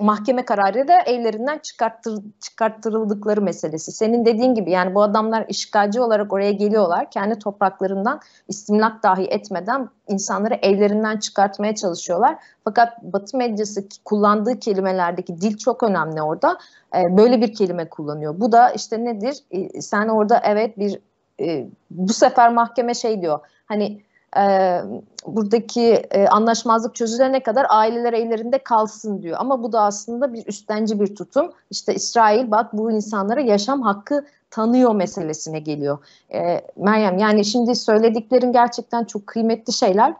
[0.00, 3.92] mahkeme kararı da evlerinden çıkarttır, çıkarttırıldıkları meselesi.
[3.92, 7.10] Senin dediğin gibi yani bu adamlar işgalci olarak oraya geliyorlar.
[7.10, 12.36] Kendi topraklarından istimlak dahi etmeden insanları evlerinden çıkartmaya çalışıyorlar.
[12.64, 16.58] Fakat Batı medyası kullandığı kelimelerdeki dil çok önemli orada.
[16.96, 18.40] Ee, böyle bir kelime kullanıyor.
[18.40, 19.38] Bu da işte nedir?
[19.50, 20.98] Ee, sen orada evet bir
[21.40, 23.38] e, bu sefer mahkeme şey diyor.
[23.66, 24.02] Hani
[24.36, 24.80] e,
[25.26, 29.36] buradaki e, anlaşmazlık çözülene kadar aileler ellerinde kalsın diyor.
[29.40, 31.52] Ama bu da aslında bir üstenci bir tutum.
[31.70, 35.98] İşte İsrail bak bu insanlara yaşam hakkı tanıyor meselesine geliyor.
[36.34, 40.14] E, Meryem yani şimdi söylediklerin gerçekten çok kıymetli şeyler.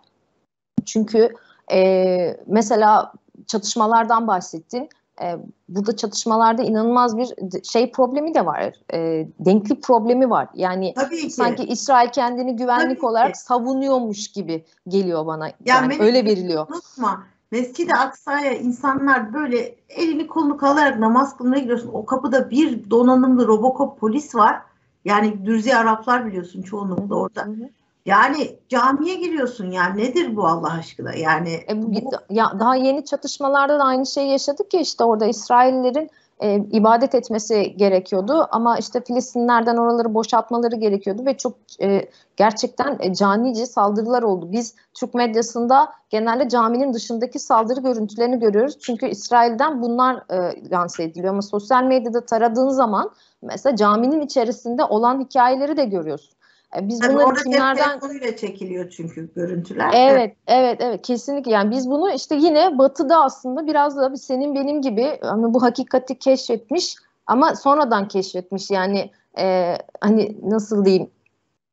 [0.84, 1.34] Çünkü
[1.72, 3.12] e, mesela
[3.46, 4.88] çatışmalardan bahsettin
[5.22, 7.28] e, burada çatışmalarda inanılmaz bir
[7.64, 8.74] şey problemi de var.
[8.92, 10.48] E, denklik problemi var.
[10.54, 10.94] Yani
[11.30, 13.40] sanki İsrail kendini güvenlik Tabii olarak ki.
[13.40, 15.48] savunuyormuş gibi geliyor bana.
[15.48, 16.66] Ya yani öyle veriliyor.
[16.70, 17.22] Unutma.
[17.52, 21.90] Mescid-i Aksa'ya insanlar böyle elini kolunu kalarak namaz kılmaya gidiyorsun.
[21.92, 24.62] O kapıda bir donanımlı Robocop polis var.
[25.04, 27.42] Yani Dürzi Araplar biliyorsun çoğunlukla orada.
[27.46, 27.68] Hı hı.
[28.06, 33.78] Yani camiye giriyorsun yani nedir bu Allah aşkına yani e, bu, ya daha yeni çatışmalarda
[33.78, 36.10] da aynı şeyi yaşadık ya işte orada İsraillerin
[36.40, 43.14] e, ibadet etmesi gerekiyordu ama işte Filistinlerden oraları boşaltmaları gerekiyordu ve çok e, gerçekten e,
[43.14, 44.52] canice saldırılar oldu.
[44.52, 51.32] Biz Türk medyasında genelde caminin dışındaki saldırı görüntülerini görüyoruz çünkü İsrail'den bunlar e, lanse ediliyor
[51.32, 53.10] ama sosyal medyada taradığın zaman
[53.42, 56.39] mesela caminin içerisinde olan hikayeleri de görüyorsun.
[56.76, 59.90] E, biz Tabii bunları kimlerden telefonuyla çekiliyor çünkü görüntüler.
[59.94, 61.50] Evet, evet, evet kesinlikle.
[61.50, 66.18] Yani biz bunu işte yine batıda aslında biraz da senin benim gibi hani bu hakikati
[66.18, 66.94] keşfetmiş
[67.26, 68.70] ama sonradan keşfetmiş.
[68.70, 71.10] Yani e, hani nasıl diyeyim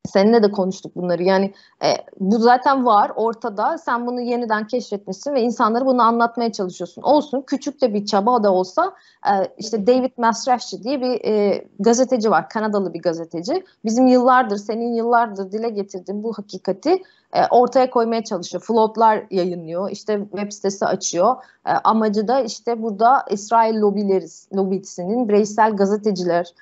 [0.08, 1.24] Seninle de konuştuk bunları.
[1.24, 3.78] Yani e, bu zaten var ortada.
[3.78, 7.02] Sen bunu yeniden keşfetmişsin ve insanlara bunu anlatmaya çalışıyorsun.
[7.02, 8.94] Olsun küçük de bir çaba da olsa
[9.26, 12.50] e, işte David Masrashçı diye bir e, gazeteci var.
[12.50, 13.64] Kanadalı bir gazeteci.
[13.86, 18.64] Bizim yıllardır, senin yıllardır dile getirdiğin bu hakikati e, ortaya koymaya çalışıyor.
[18.64, 19.92] Floatlar yayınlıyor.
[19.92, 21.36] İşte web sitesi açıyor.
[21.66, 26.54] E, amacı da işte burada İsrail lobileri, lobisinin bireysel gazeteciler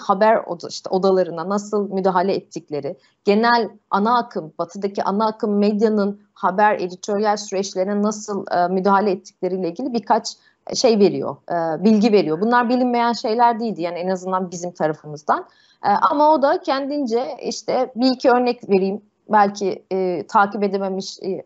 [0.00, 6.80] haber oda, işte odalarına nasıl müdahale ettikleri, genel ana akım, batıdaki ana akım medyanın haber
[6.80, 10.36] editoryal süreçlerine nasıl e, müdahale ettikleriyle ilgili birkaç
[10.74, 12.40] şey veriyor, e, bilgi veriyor.
[12.40, 15.46] Bunlar bilinmeyen şeyler değildi yani en azından bizim tarafımızdan.
[15.84, 21.44] E, ama o da kendince işte bir iki örnek vereyim belki e, takip edememiş e,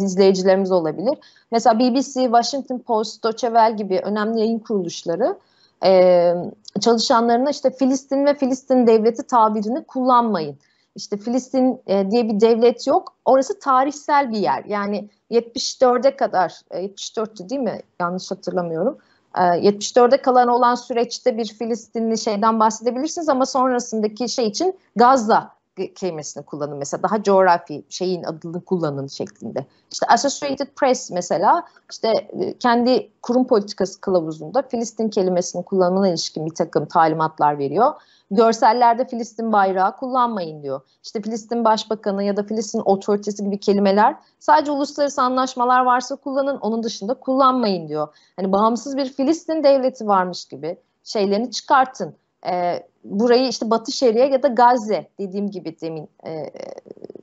[0.00, 1.18] izleyicilerimiz olabilir.
[1.50, 5.38] Mesela BBC, Washington Post, Deutsche Welle gibi önemli yayın kuruluşları
[5.84, 6.34] e,
[6.80, 10.58] çalışanlarına işte Filistin ve Filistin devleti tabirini kullanmayın.
[10.94, 13.14] İşte Filistin e, diye bir devlet yok.
[13.24, 14.64] Orası tarihsel bir yer.
[14.64, 17.80] Yani 74'e kadar, e, 74'tü değil mi?
[18.00, 18.98] Yanlış hatırlamıyorum.
[19.36, 25.38] E, 74'e kalan olan süreçte bir Filistinli şeyden bahsedebilirsiniz ama sonrasındaki şey için Gazze
[25.76, 29.66] kelimesini kullanın mesela daha coğrafi şeyin adını kullanın şeklinde.
[29.92, 36.54] İşte Associated Press mesela işte e, kendi kurum politikası kılavuzunda Filistin kelimesinin kullanımına ilişkin bir
[36.54, 37.92] takım talimatlar veriyor.
[38.30, 40.80] Görsellerde Filistin bayrağı kullanmayın diyor.
[41.04, 46.82] İşte Filistin Başbakanı ya da Filistin otoritesi gibi kelimeler sadece uluslararası anlaşmalar varsa kullanın, onun
[46.82, 48.08] dışında kullanmayın diyor.
[48.36, 52.14] Hani bağımsız bir Filistin devleti varmış gibi şeylerini çıkartın
[52.50, 56.50] e, burayı işte Batı Şeria ya da Gazze dediğim gibi demin e,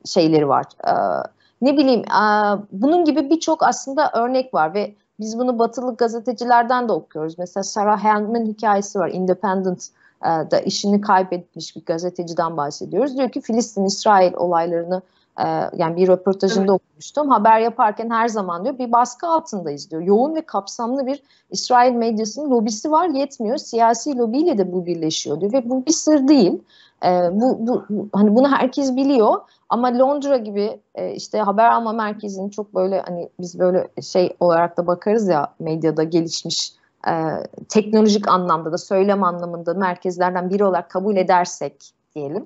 [0.05, 0.65] şeyleri var.
[0.87, 0.93] E,
[1.61, 2.23] ne bileyim e,
[2.71, 7.37] bunun gibi birçok aslında örnek var ve biz bunu batılı gazetecilerden de okuyoruz.
[7.37, 9.09] Mesela Sarah Handman hikayesi var.
[9.09, 9.87] Independent
[10.23, 13.17] e, da işini kaybetmiş bir gazeteciden bahsediyoruz.
[13.17, 15.01] Diyor ki Filistin-İsrail olaylarını
[15.77, 16.81] yani bir röportajında evet.
[16.81, 17.29] okumuştum.
[17.29, 20.01] Haber yaparken her zaman diyor bir baskı altındayız diyor.
[20.01, 23.57] Yoğun ve kapsamlı bir İsrail medyasının lobisi var yetmiyor.
[23.57, 26.61] Siyasi lobiyle de bu birleşiyor diyor ve bu bir sır değil.
[27.05, 29.35] Ee, bu, bu, bu hani bunu herkes biliyor
[29.69, 34.77] ama Londra gibi e, işte haber alma merkezinin çok böyle hani biz böyle şey olarak
[34.77, 36.73] da bakarız ya medyada gelişmiş
[37.07, 37.13] e,
[37.69, 42.45] teknolojik anlamda da söylem anlamında merkezlerden biri olarak kabul edersek diyelim.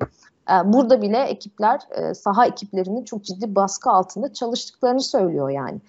[0.49, 5.79] Ee, burada bile ekipler e, saha ekiplerinin çok ciddi baskı altında çalıştıklarını söylüyor yani.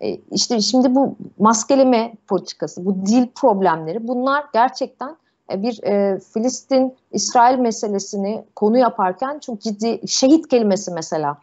[0.00, 5.16] E, işte şimdi bu maskeleme politikası, bu dil problemleri bunlar gerçekten
[5.52, 5.74] e, bir
[6.20, 11.38] Filistin-İsrail meselesini konu yaparken çok ciddi şehit kelimesi mesela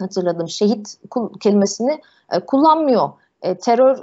[0.00, 0.48] hatırladım.
[0.48, 0.98] Şehit
[1.40, 2.00] kelimesini
[2.46, 3.10] kullanmıyor.
[3.60, 3.98] terör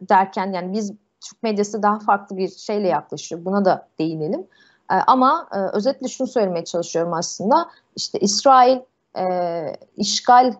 [0.00, 3.44] derken yani biz Türk medyası daha farklı bir şeyle yaklaşıyor.
[3.44, 4.46] Buna da değinelim.
[4.90, 7.70] E, ama e, özetle şunu söylemeye çalışıyorum aslında.
[7.96, 8.78] İşte İsrail
[9.18, 9.24] e,
[9.96, 10.54] işgal,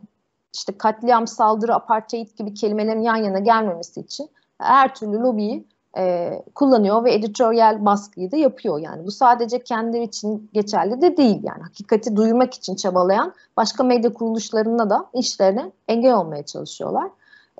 [0.54, 5.64] işte katliam, saldırı, apartheid gibi kelimelerin yan yana gelmemesi için her türlü lobiyi
[5.98, 8.78] e, kullanıyor ve editoryal baskıyı da yapıyor.
[8.78, 11.40] Yani bu sadece kendileri için geçerli de değil.
[11.42, 17.10] Yani hakikati duyurmak için çabalayan başka medya kuruluşlarına da işlerine engel olmaya çalışıyorlar.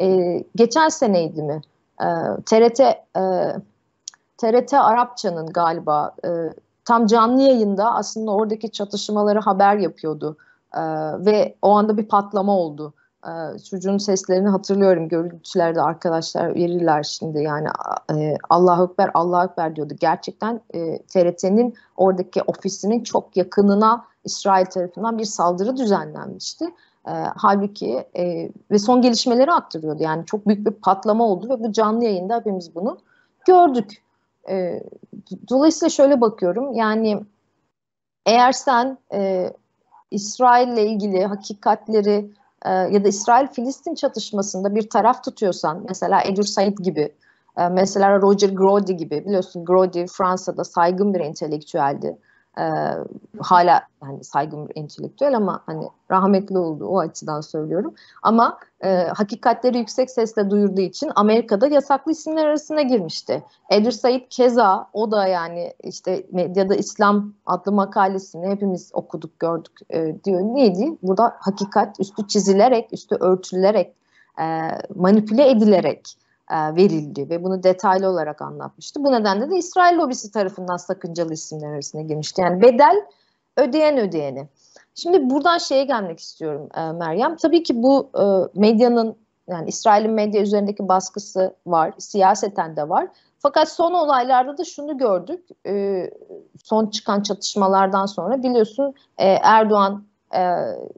[0.01, 1.61] E, geçen seneydi mi?
[2.01, 2.07] E,
[2.47, 2.95] TRT e,
[4.39, 6.29] TRT Arapça'nın galiba e,
[6.85, 10.37] tam canlı yayında aslında oradaki çatışmaları haber yapıyordu.
[10.75, 10.81] E,
[11.27, 12.95] ve o anda bir patlama oldu.
[13.27, 15.09] E, çocuğun seslerini hatırlıyorum.
[15.09, 17.69] Görüntülerde arkadaşlar verirler şimdi yani
[18.15, 19.95] e, Allahu Ekber, Allahu Ekber diyordu.
[20.01, 26.65] Gerçekten e, TRT'nin oradaki ofisinin çok yakınına İsrail tarafından bir saldırı düzenlenmişti.
[27.09, 30.03] E, halbuki e, ve son gelişmeleri aktarıyordu.
[30.03, 32.99] Yani çok büyük bir patlama oldu ve bu canlı yayında hepimiz bunu
[33.47, 34.03] gördük.
[34.49, 34.83] E,
[35.49, 36.73] dolayısıyla şöyle bakıyorum.
[36.73, 37.21] Yani
[38.27, 39.53] eğer sen e,
[40.11, 42.31] İsrail ile ilgili hakikatleri
[42.65, 47.15] e, ya da İsrail-Filistin çatışmasında bir taraf tutuyorsan mesela Edur Said gibi
[47.57, 52.19] e, mesela Roger Grody gibi biliyorsun Grody Fransa'da saygın bir entelektüeldi
[52.59, 52.65] e,
[53.41, 57.95] hala yani saygın bir entelektüel ama hani rahmetli oldu o açıdan söylüyorum.
[58.23, 63.45] Ama e, hakikatleri yüksek sesle duyurduğu için Amerika'da yasaklı isimler arasına girmişti.
[63.71, 70.25] Edir Said Keza o da yani işte medyada İslam adlı makalesini hepimiz okuduk gördük e,
[70.25, 70.41] diyor.
[70.41, 70.99] Neydi?
[71.03, 73.95] Burada hakikat üstü çizilerek, üstü örtülerek,
[74.41, 74.45] e,
[74.95, 76.17] manipüle edilerek
[76.51, 79.05] verildi ve bunu detaylı olarak anlatmıştı.
[79.05, 82.41] Bu nedenle de İsrail lobisi tarafından sakıncalı isimler arasına girmişti.
[82.41, 82.97] Yani bedel
[83.57, 84.49] ödeyen ödeyeni.
[84.95, 87.37] Şimdi buradan şeye gelmek istiyorum e, Meryem.
[87.37, 88.25] Tabii ki bu e,
[88.61, 89.17] medyanın
[89.49, 93.09] yani İsrail'in medya üzerindeki baskısı var, siyaseten de var.
[93.39, 95.49] Fakat son olaylarda da şunu gördük.
[95.67, 96.05] E,
[96.65, 100.43] son çıkan çatışmalardan sonra biliyorsun e, Erdoğan e,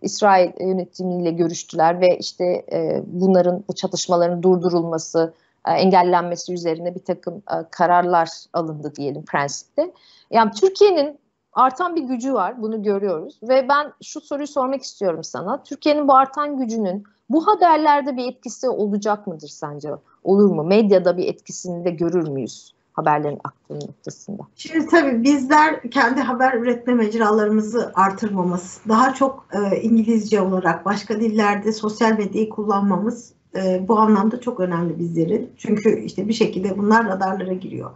[0.03, 5.35] İsrail yönetimiyle görüştüler ve işte e, bunların bu çatışmaların durdurulması,
[5.67, 9.93] e, engellenmesi üzerine bir takım e, kararlar alındı diyelim prensipte.
[10.31, 11.19] Yani Türkiye'nin
[11.53, 15.63] artan bir gücü var, bunu görüyoruz ve ben şu soruyu sormak istiyorum sana.
[15.63, 19.91] Türkiye'nin bu artan gücünün bu haberlerde bir etkisi olacak mıdır sence?
[20.25, 20.65] Olur mu?
[20.65, 22.75] Medyada bir etkisini de görür müyüz?
[22.93, 24.43] Haberlerin aktığı noktasında.
[24.57, 31.73] Şimdi tabii bizler kendi haber üretme mecralarımızı artırmamız, daha çok e, İngilizce olarak başka dillerde
[31.73, 35.51] sosyal medyayı kullanmamız e, bu anlamda çok önemli bizlerin.
[35.57, 37.91] Çünkü işte bir şekilde bunlar radarlara giriyor.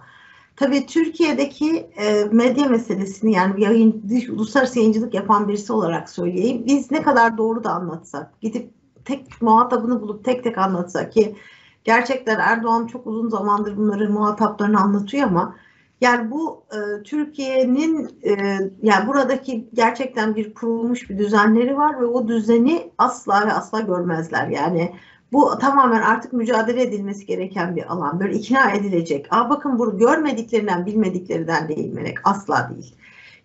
[0.57, 4.03] Tabii Türkiye'deki e, medya meselesini yani yayın,
[4.33, 6.63] uluslararası yayıncılık yapan birisi olarak söyleyeyim.
[6.67, 8.71] Biz ne kadar doğru da anlatsak, gidip
[9.05, 11.37] tek muhatabını bulup tek tek anlatsak ki
[11.85, 15.57] gerçekten Erdoğan çok uzun zamandır bunları muhataplarına anlatıyor ama
[16.01, 22.29] yani bu e, Türkiye'nin e, yani buradaki gerçekten bir kurulmuş bir düzenleri var ve o
[22.29, 24.49] düzeni asla ve asla görmezler.
[24.49, 24.95] Yani
[25.33, 28.21] bu tamamen artık mücadele edilmesi gereken bir alan.
[28.21, 29.27] Böyle ikna edilecek.
[29.31, 32.19] Aa bakın bunu görmediklerinden, bilmediklerinden değil melek.
[32.25, 32.95] Asla değil.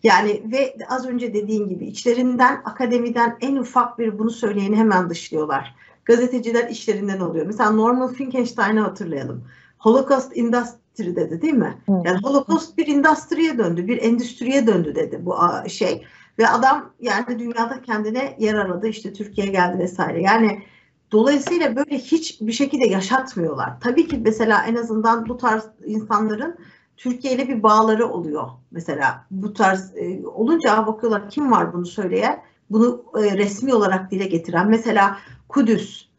[0.03, 5.75] Yani ve az önce dediğin gibi içlerinden, akademiden en ufak bir bunu söyleyeni hemen dışlıyorlar.
[6.09, 7.45] Gazeteciler işlerinden oluyor.
[7.45, 9.43] Mesela Norman Finkelstein'ı hatırlayalım.
[9.77, 11.77] Holocaust Industry dedi değil mi?
[11.87, 15.35] Yani Holocaust bir endüstriye döndü, bir endüstriye döndü dedi bu
[15.69, 16.05] şey.
[16.39, 18.87] Ve adam yani dünyada kendine yer aradı.
[18.87, 20.21] İşte Türkiye'ye geldi vesaire.
[20.21, 20.63] Yani
[21.11, 23.79] Dolayısıyla böyle hiç bir şekilde yaşatmıyorlar.
[23.81, 26.55] Tabii ki mesela en azından bu tarz insanların
[26.97, 28.47] Türkiye ile bir bağları oluyor.
[28.71, 34.25] Mesela bu tarz e, olunca bakıyorlar kim var bunu söyleyen, bunu e, resmi olarak dile
[34.25, 34.69] getiren.
[34.69, 35.17] Mesela
[35.49, 36.09] Kudüs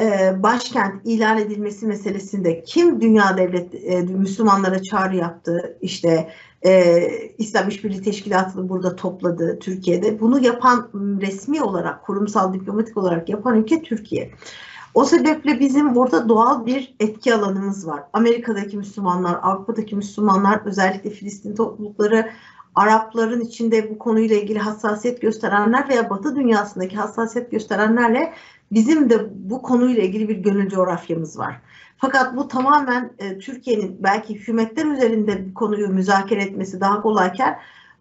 [0.00, 5.78] e, başkent ilan edilmesi meselesinde kim dünya devlet e, Müslümanlara çağrı yaptı?
[5.80, 6.30] İşte
[6.66, 7.02] e,
[7.38, 10.20] İslam İşbirliği Teşkilatı'nı burada topladı Türkiye'de.
[10.20, 14.30] Bunu yapan resmi olarak, kurumsal, diplomatik olarak yapan ülke Türkiye.
[14.94, 18.02] O sebeple bizim burada doğal bir etki alanımız var.
[18.12, 22.30] Amerika'daki Müslümanlar, Avrupa'daki Müslümanlar, özellikle Filistin toplulukları,
[22.74, 28.32] Arapların içinde bu konuyla ilgili hassasiyet gösterenler veya Batı dünyasındaki hassasiyet gösterenlerle
[28.74, 31.60] bizim de bu konuyla ilgili bir gönül coğrafyamız var.
[31.96, 37.58] Fakat bu tamamen e, Türkiye'nin belki hükümetler üzerinde bu konuyu müzakere etmesi daha kolayken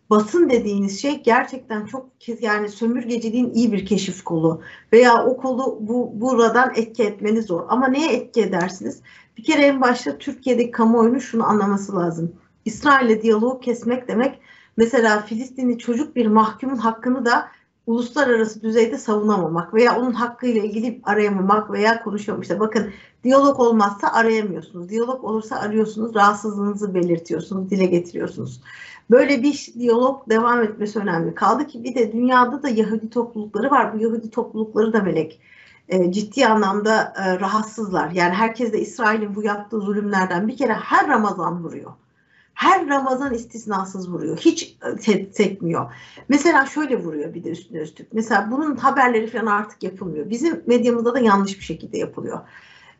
[0.09, 2.09] basın dediğiniz şey gerçekten çok
[2.41, 4.61] yani sömürgeciliğin iyi bir keşif kolu
[4.93, 7.65] veya o kolu bu buradan etki etmeniz zor.
[7.69, 9.01] Ama neye etki edersiniz?
[9.37, 12.35] Bir kere en başta Türkiye'deki kamuoyunun şunu anlaması lazım.
[12.65, 14.39] İsrail'le diyalog kesmek demek
[14.77, 17.47] mesela Filistinli çocuk bir mahkumun hakkını da
[17.87, 22.43] uluslararası düzeyde savunamamak veya onun hakkıyla ilgili arayamamak veya konuşamamak.
[22.43, 22.91] İşte bakın
[23.23, 24.89] diyalog olmazsa arayamıyorsunuz.
[24.89, 28.61] Diyalog olursa arıyorsunuz, rahatsızlığınızı belirtiyorsunuz, dile getiriyorsunuz.
[29.11, 31.35] Böyle bir diyalog devam etmesi önemli.
[31.35, 33.93] Kaldı ki bir de dünyada da Yahudi toplulukları var.
[33.93, 35.39] Bu Yahudi toplulukları da melek
[35.89, 38.11] e, ciddi anlamda e, rahatsızlar.
[38.11, 41.91] Yani herkes de İsrail'in bu yaptığı zulümlerden bir kere her Ramazan vuruyor
[42.53, 44.37] her Ramazan istisnasız vuruyor.
[44.37, 45.93] Hiç e, sekmiyor.
[46.29, 48.13] Mesela şöyle vuruyor bir de üstüne üstlük.
[48.13, 50.29] Mesela bunun haberleri falan artık yapılmıyor.
[50.29, 52.39] Bizim medyamızda da yanlış bir şekilde yapılıyor.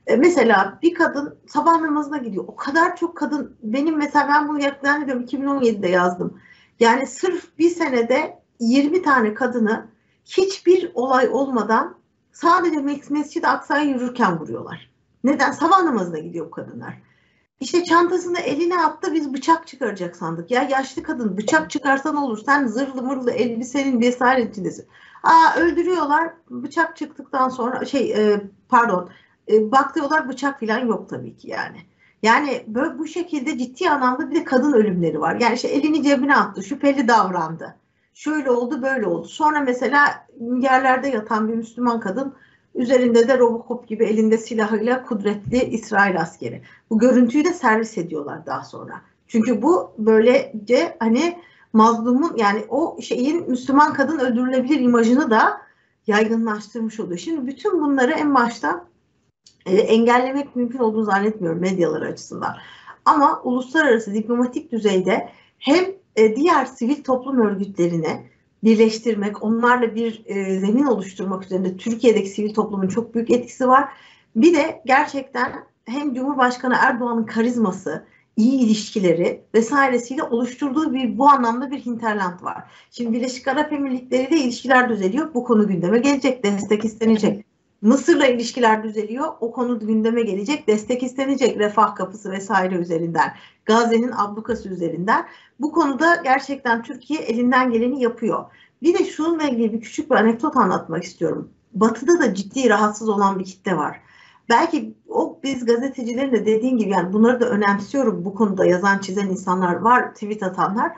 [0.08, 2.44] E, mesela bir kadın sabah namazına gidiyor.
[2.48, 6.39] O kadar çok kadın benim mesela ben bunu zannediyorum 2017'de yazdım.
[6.80, 9.86] Yani sırf bir senede 20 tane kadını
[10.26, 11.96] hiçbir olay olmadan
[12.32, 14.89] sadece Mescid-i Aksa'ya yürürken vuruyorlar.
[15.24, 15.52] Neden?
[15.52, 17.02] Sabah namazına gidiyor bu kadınlar.
[17.63, 20.52] İşte çantasını eline attı biz bıçak çıkaracak sandık.
[20.52, 22.39] Ya yaşlı kadın bıçak çıkarsan olur.
[22.45, 24.88] Sen zırhlı mırlı elbisenin vesaire içindesin.
[25.23, 26.34] Aa öldürüyorlar.
[26.49, 29.10] Bıçak çıktıktan sonra şey e, pardon
[29.52, 31.78] e, bakıyorlar bıçak falan yok tabii ki yani.
[32.23, 35.36] Yani böyle bu şekilde ciddi anlamda bir de kadın ölümleri var.
[35.39, 37.76] Yani işte elini cebine attı, şüpheli davrandı.
[38.13, 39.28] Şöyle oldu, böyle oldu.
[39.28, 40.28] Sonra mesela
[40.60, 42.34] yerlerde yatan bir Müslüman kadın
[42.75, 46.62] Üzerinde de Robocop gibi elinde silahıyla kudretli İsrail askeri.
[46.89, 49.01] Bu görüntüyü de servis ediyorlar daha sonra.
[49.27, 51.39] Çünkü bu böylece hani
[51.73, 55.62] mazlumun yani o şeyin Müslüman kadın öldürülebilir imajını da
[56.07, 57.17] yaygınlaştırmış oluyor.
[57.17, 58.86] Şimdi bütün bunları en başta
[59.65, 62.55] e, engellemek mümkün olduğunu zannetmiyorum medyalar açısından.
[63.05, 68.23] Ama uluslararası diplomatik düzeyde hem e, diğer sivil toplum örgütlerine
[68.63, 73.89] birleştirmek, onlarla bir e, zemin oluşturmak üzerinde Türkiye'deki sivil toplumun çok büyük etkisi var.
[74.36, 75.54] Bir de gerçekten
[75.86, 78.06] hem Cumhurbaşkanı Erdoğan'ın karizması,
[78.38, 82.63] iyi ilişkileri vesairesiyle oluşturduğu bir bu anlamda bir hinterland var.
[82.91, 85.34] Şimdi Birleşik Arap Emirlikleri ile ilişkiler düzeliyor.
[85.34, 87.45] Bu konu gündeme gelecek, destek istenecek.
[87.84, 89.28] Mısır'la ilişkiler düzeliyor.
[89.39, 90.67] O konu gündeme gelecek.
[90.67, 91.60] Destek istenecek.
[91.60, 93.34] Refah kapısı vesaire üzerinden.
[93.65, 95.26] Gazze'nin ablukası üzerinden.
[95.60, 98.46] Bu konuda gerçekten Türkiye elinden geleni yapıyor.
[98.82, 101.50] Bir de şununla ilgili bir küçük bir anekdot anlatmak istiyorum.
[101.74, 104.02] Batı'da da ciddi rahatsız olan bir kitle var.
[104.50, 109.30] Belki o biz gazetecilerin de dediğin gibi yani bunları da önemsiyorum bu konuda yazan çizen
[109.30, 110.91] insanlar var, tweet atanlar.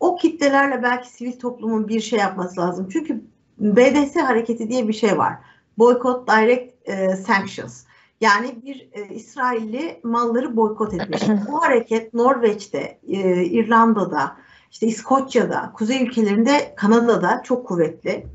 [0.00, 2.88] O kitlelerle belki sivil toplumun bir şey yapması lazım.
[2.92, 3.24] Çünkü
[3.58, 5.38] BDS hareketi diye bir şey var.
[5.78, 7.84] Boycott Direct e, Sanctions.
[8.20, 11.22] Yani bir e, İsrailli malları boykot etmiş.
[11.48, 14.36] Bu hareket Norveç'te, e, İrlanda'da,
[14.72, 18.26] işte İskoçya'da, kuzey ülkelerinde, Kanada'da çok kuvvetli.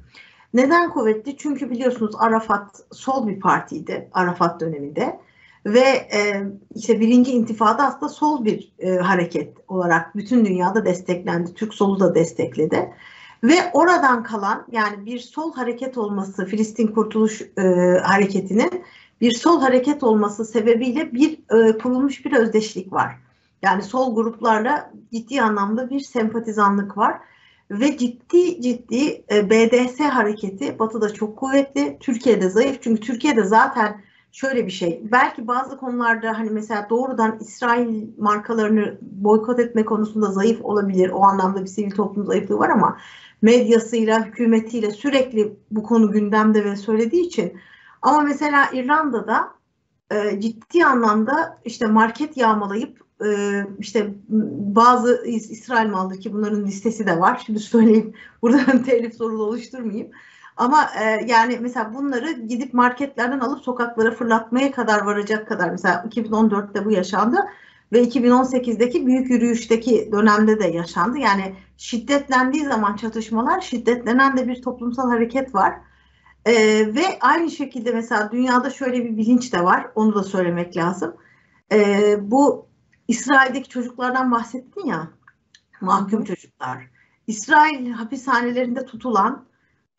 [0.54, 1.38] Neden kuvvetli?
[1.38, 5.20] Çünkü biliyorsunuz Arafat sol bir partiydi Arafat döneminde
[5.66, 5.80] ve
[6.14, 6.44] e,
[6.76, 11.54] işte birinci intifada aslında sol bir e, hareket olarak bütün dünyada desteklendi.
[11.54, 12.94] Türk solu da destekledi.
[13.44, 17.62] Ve oradan kalan yani bir sol hareket olması Filistin Kurtuluş e,
[18.04, 18.84] Hareketi'nin
[19.22, 23.18] bir sol hareket olması sebebiyle bir e, kurulmuş bir özdeşlik var.
[23.62, 27.20] Yani sol gruplarla ciddi anlamda bir sempatizanlık var.
[27.72, 32.78] Ve ciddi ciddi e, BDS hareketi Batı'da çok kuvvetli, Türkiye'de zayıf.
[32.82, 34.02] Çünkü Türkiye'de zaten
[34.32, 35.02] şöyle bir şey.
[35.12, 41.10] Belki bazı konularda hani mesela doğrudan İsrail markalarını boykot etme konusunda zayıf olabilir.
[41.10, 42.98] O anlamda bir sivil toplum zayıflığı var ama
[43.42, 47.54] medyasıyla, hükümetiyle sürekli bu konu gündemde ve söylediği için.
[48.02, 49.54] Ama mesela İrlanda'da
[50.12, 54.14] e, ciddi anlamda işte market yağmalayıp e, işte
[54.76, 57.42] bazı İsrail malı ki bunların listesi de var.
[57.46, 60.12] Şimdi söyleyeyim buradan telif sorunu oluşturmayayım.
[60.58, 66.86] Ama e, yani mesela bunları gidip marketlerden alıp sokaklara fırlatmaya kadar varacak kadar mesela 2014'te
[66.86, 67.38] bu yaşandı
[67.94, 71.18] ve 2018'deki büyük yürüyüşteki dönemde de yaşandı.
[71.18, 75.74] Yani şiddetlendiği zaman çatışmalar şiddetlenen de bir toplumsal hareket var.
[76.46, 76.54] Ee,
[76.96, 79.88] ve aynı şekilde mesela dünyada şöyle bir bilinç de var.
[79.96, 81.16] Onu da söylemek lazım.
[81.72, 82.68] Ee, bu
[83.08, 85.08] İsrail'deki çocuklardan bahsettin ya.
[85.82, 86.88] Mahkum çocuklar.
[87.28, 89.46] İsrail hapishanelerinde tutulan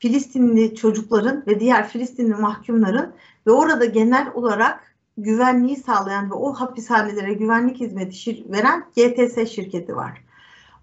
[0.02, 3.12] Filistinli çocukların ve diğer Filistinli mahkumların
[3.46, 10.24] ve orada genel olarak güvenliği sağlayan ve o hapishanelere güvenlik hizmeti veren GTS şirketi var.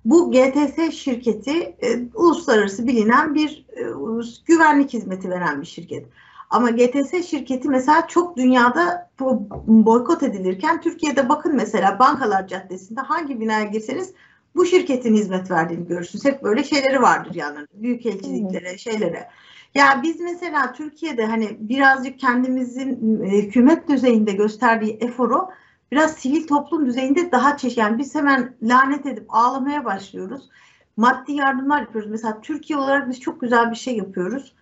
[0.05, 3.83] Bu GTS şirketi e, uluslararası bilinen bir e,
[4.45, 6.05] güvenlik hizmeti veren bir şirket.
[6.49, 9.09] Ama GTS şirketi mesela çok dünyada
[9.67, 14.13] boykot edilirken Türkiye'de bakın mesela Bankalar Caddesi'nde hangi binaya girseniz
[14.59, 16.25] bu şirketin hizmet verdiğini görürsünüz.
[16.25, 17.67] Hep böyle şeyleri vardır yanlarında.
[17.73, 19.27] Büyük elçiliklere, şeylere.
[19.75, 25.49] Ya biz mesela Türkiye'de hani birazcık kendimizin e, hükümet düzeyinde gösterdiği eforu
[25.91, 27.77] biraz sivil toplum düzeyinde daha çeşit.
[27.77, 30.49] Yani biz hemen lanet edip ağlamaya başlıyoruz.
[30.97, 32.09] Maddi yardımlar yapıyoruz.
[32.11, 34.53] Mesela Türkiye olarak biz çok güzel bir şey yapıyoruz.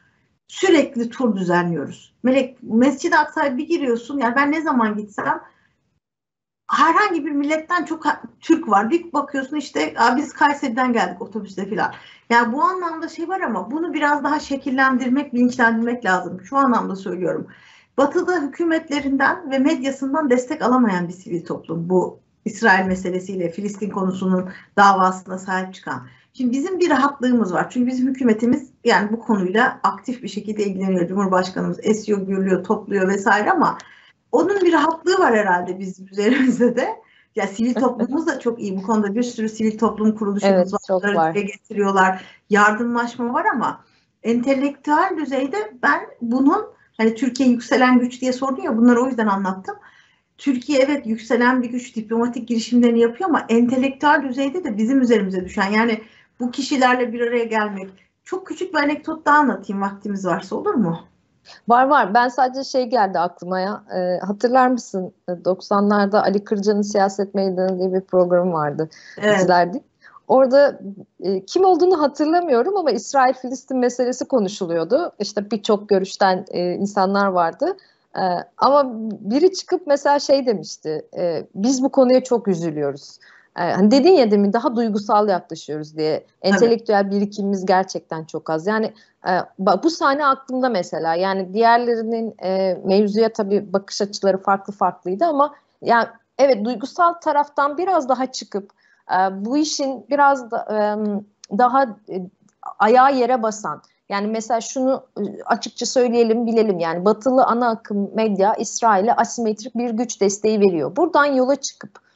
[0.47, 2.13] Sürekli tur düzenliyoruz.
[2.23, 4.19] Melek Mescid-i Aksa'ya bir giriyorsun.
[4.19, 5.41] Yani ben ne zaman gitsem
[6.67, 8.05] herhangi bir milletten çok
[8.41, 8.89] Türk var.
[8.89, 11.93] Bir bakıyorsun işte biz Kayseri'den geldik otobüste falan.
[12.29, 16.41] Yani bu anlamda şey var ama bunu biraz daha şekillendirmek, bilinçlendirmek lazım.
[16.41, 17.47] Şu anlamda söylüyorum.
[17.97, 25.37] Batı'da hükümetlerinden ve medyasından destek alamayan bir sivil toplum bu İsrail meselesiyle Filistin konusunun davasına
[25.37, 26.07] sahip çıkan.
[26.33, 27.69] Şimdi bizim bir rahatlığımız var.
[27.69, 31.07] Çünkü bizim hükümetimiz yani bu konuyla aktif bir şekilde ilgileniyor.
[31.07, 33.77] Cumhurbaşkanımız esiyor, gürlüyor, topluyor vesaire ama
[34.37, 36.87] onun bir rahatlığı var herhalde bizim üzerimizde de.
[37.35, 38.77] Ya sivil toplumumuz da çok iyi.
[38.77, 41.13] Bu konuda bir sürü sivil toplum kuruluşumuz evet, var.
[41.13, 41.31] Var.
[41.31, 42.23] getiriyorlar.
[42.49, 43.83] Yardımlaşma var ama
[44.23, 46.65] entelektüel düzeyde ben bunun
[46.97, 49.75] hani Türkiye yükselen güç diye sordun ya bunları o yüzden anlattım.
[50.37, 55.71] Türkiye evet yükselen bir güç diplomatik girişimlerini yapıyor ama entelektüel düzeyde de bizim üzerimize düşen
[55.71, 56.01] yani
[56.39, 57.89] bu kişilerle bir araya gelmek.
[58.23, 60.99] Çok küçük bir anekdot daha anlatayım vaktimiz varsa olur mu?
[61.67, 62.13] Var var.
[62.13, 63.83] Ben sadece şey geldi aklıma ya.
[63.95, 65.13] E, hatırlar mısın?
[65.27, 68.89] 90'larda Ali Kırca'nın Siyaset Meydanı diye bir program vardı.
[69.17, 69.39] Evet.
[69.39, 69.83] İzlerdik.
[70.27, 70.79] Orada
[71.19, 75.11] e, kim olduğunu hatırlamıyorum ama İsrail-Filistin meselesi konuşuluyordu.
[75.19, 77.77] İşte birçok görüşten e, insanlar vardı.
[78.15, 78.23] E,
[78.57, 78.85] ama
[79.19, 81.05] biri çıkıp mesela şey demişti.
[81.17, 83.19] E, biz bu konuya çok üzülüyoruz.
[83.57, 86.25] E, hani dedin ya demin daha duygusal yaklaşıyoruz diye.
[86.41, 87.11] Entelektüel evet.
[87.11, 88.67] birikimimiz gerçekten çok az.
[88.67, 88.93] Yani
[89.27, 89.31] e,
[89.83, 91.15] bu sahne aklımda mesela.
[91.15, 98.09] Yani diğerlerinin e, mevzuya tabii bakış açıları farklı farklıydı ama yani evet duygusal taraftan biraz
[98.09, 98.71] daha çıkıp
[99.11, 100.67] e, bu işin biraz da,
[101.57, 101.97] daha
[102.79, 105.03] ayağı yere basan yani mesela şunu
[105.45, 110.95] açıkça söyleyelim bilelim yani batılı ana akım medya İsrail'e asimetrik bir güç desteği veriyor.
[110.95, 112.06] Buradan yola çıkıp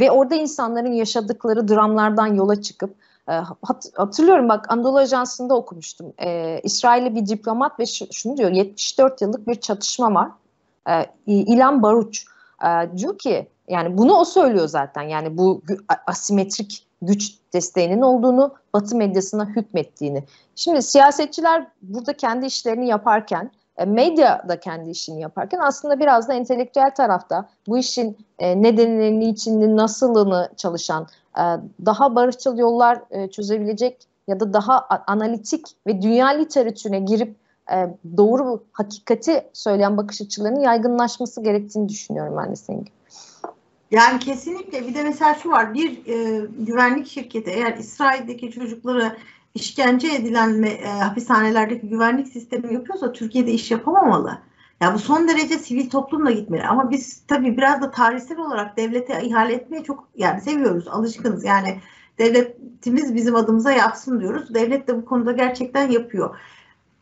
[0.00, 2.94] Ve orada insanların yaşadıkları dramlardan yola çıkıp
[3.28, 6.12] e, hat, hatırlıyorum bak Anadolu Ajansı'nda okumuştum.
[6.22, 10.30] E, İsrail'li bir diplomat ve şunu diyor 74 yıllık bir çatışma var.
[10.88, 12.24] E, İlan Baruç
[12.64, 15.02] e, diyor ki yani bunu o söylüyor zaten.
[15.02, 15.62] Yani bu
[16.06, 20.24] asimetrik güç desteğinin olduğunu, Batı medyasına hükmettiğini.
[20.56, 23.50] Şimdi siyasetçiler burada kendi işlerini yaparken,
[23.84, 29.76] medya da kendi işini yaparken aslında biraz da entelektüel tarafta bu işin e, nedenini, içini,
[29.76, 31.06] nasılını çalışan,
[31.36, 31.42] e,
[31.86, 33.00] daha barışçıl yollar
[33.30, 37.36] çözebilecek ya da daha analitik ve dünya literatürüne girip
[38.16, 42.90] doğru hakikati söyleyen bakış açılarının yaygınlaşması gerektiğini düşünüyorum ben de senin gibi.
[43.90, 49.16] Yani kesinlikle bir de mesela şu var bir e, güvenlik şirketi eğer İsrail'deki çocukları
[49.60, 54.38] işkence edilen e, hapishanelerdeki güvenlik sistemi yapıyorsa Türkiye'de iş yapamamalı.
[54.80, 56.66] Ya bu son derece sivil toplumla gitmeli.
[56.66, 61.44] Ama biz tabii biraz da tarihsel olarak devlete ihale etmeye çok yani seviyoruz, alışkınız.
[61.44, 61.78] Yani
[62.18, 64.54] devletimiz bizim adımıza yapsın diyoruz.
[64.54, 66.36] Devlet de bu konuda gerçekten yapıyor.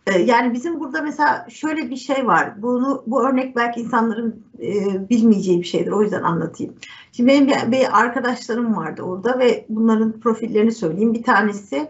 [0.07, 2.63] Ee, yani bizim burada mesela şöyle bir şey var.
[2.63, 5.93] Bunu bu örnek belki insanların e, bilmeyeceği bir şeydir.
[5.93, 6.75] O yüzden anlatayım.
[7.13, 11.15] Şimdi benim bir, bir arkadaşlarım vardı orada ve bunların profillerini söyleyeyim.
[11.15, 11.89] Bir tanesi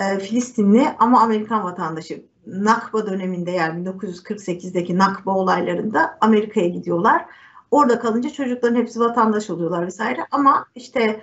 [0.00, 2.22] e, Filistinli ama Amerikan vatandaşı.
[2.46, 7.26] Nakba döneminde yani 1948'deki Nakba olaylarında Amerika'ya gidiyorlar.
[7.70, 10.20] Orada kalınca çocukların hepsi vatandaş oluyorlar vesaire.
[10.30, 11.20] Ama işte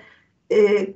[0.51, 0.87] e,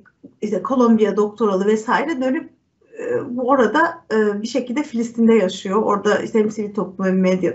[0.42, 2.50] işte Kolombiya doktoralı vesaire dönüp
[2.98, 5.82] e, orada e, bir şekilde Filistin'de yaşıyor.
[5.82, 7.54] Orada işte hem sivil toplum hem medya,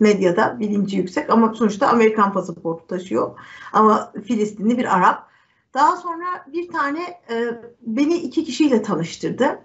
[0.00, 3.38] medyada bilinci yüksek ama sonuçta Amerikan pasaportu taşıyor.
[3.72, 5.26] Ama Filistinli bir Arap.
[5.76, 7.00] Daha sonra bir tane
[7.30, 7.44] e,
[7.80, 9.58] beni iki kişiyle tanıştırdı.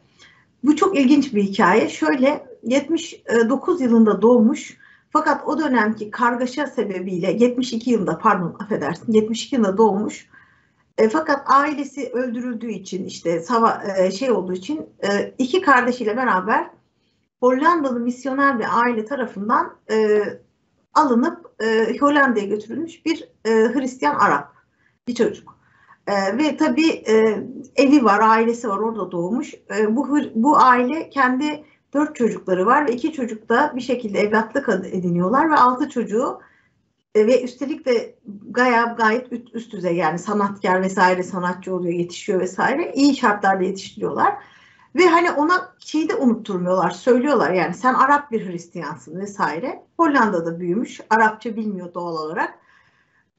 [0.63, 1.89] Bu çok ilginç bir hikaye.
[1.89, 4.77] Şöyle 79 yılında doğmuş
[5.09, 10.29] fakat o dönemki kargaşa sebebiyle 72 yılında pardon affedersin 72 yılında doğmuş
[10.97, 16.69] e, fakat ailesi öldürüldüğü için işte sava, e, şey olduğu için e, iki kardeşiyle beraber
[17.39, 20.23] Hollandalı misyoner bir aile tarafından e,
[20.93, 24.53] alınıp e, Hollanda'ya götürülmüş bir e, Hristiyan Arap
[25.07, 25.60] bir çocuk.
[26.07, 27.43] E, ve tabii e,
[27.75, 29.53] evi var, ailesi var, orada doğmuş.
[29.53, 34.69] E, bu bu aile kendi dört çocukları var ve iki çocuk da bir şekilde evlatlık
[34.69, 36.39] ediniyorlar ve altı çocuğu
[37.15, 38.15] e, ve üstelik de
[38.49, 42.93] gayet gayet üst, düzey yani sanatkar vesaire sanatçı oluyor yetişiyor vesaire.
[42.95, 44.33] İyi şartlarda yetiştiriyorlar.
[44.95, 49.83] Ve hani ona şeyi de unutturmuyorlar söylüyorlar yani sen Arap bir Hristiyansın vesaire.
[49.97, 52.59] Hollanda'da büyümüş Arapça bilmiyor doğal olarak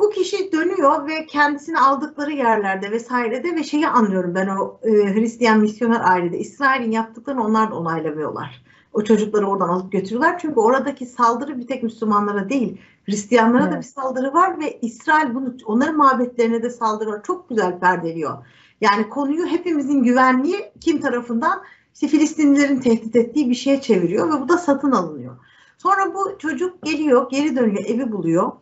[0.03, 5.61] bu kişi dönüyor ve kendisini aldıkları yerlerde vesairede ve şeyi anlıyorum ben o e, Hristiyan
[5.61, 10.39] misyoner ailede İsrail'in yaptıklarını onlar da onaylamıyorlar o çocukları oradan alıp götürüyorlar.
[10.39, 13.73] Çünkü oradaki saldırı bir tek Müslümanlara değil, Hristiyanlara evet.
[13.73, 17.23] da bir saldırı var ve İsrail bunu onların mabetlerine de saldırı var.
[17.23, 18.47] Çok güzel perdeliyor.
[18.81, 21.63] Yani konuyu hepimizin güvenliği kim tarafından
[21.95, 25.37] işte Filistinlilerin tehdit ettiği bir şeye çeviriyor ve bu da satın alınıyor.
[25.79, 28.53] Sonra bu çocuk geliyor, geri dönüyor, evi buluyor.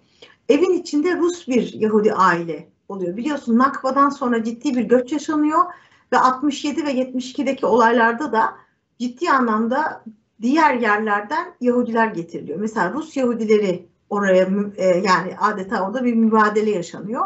[0.50, 3.16] Evin içinde Rus bir Yahudi aile oluyor.
[3.16, 5.64] Biliyorsun Nakba'dan sonra ciddi bir göç yaşanıyor
[6.12, 8.54] ve 67 ve 72'deki olaylarda da
[8.98, 10.04] ciddi anlamda
[10.42, 12.58] diğer yerlerden Yahudiler getiriliyor.
[12.58, 17.24] Mesela Rus Yahudileri oraya e, yani adeta orada bir mübadele yaşanıyor.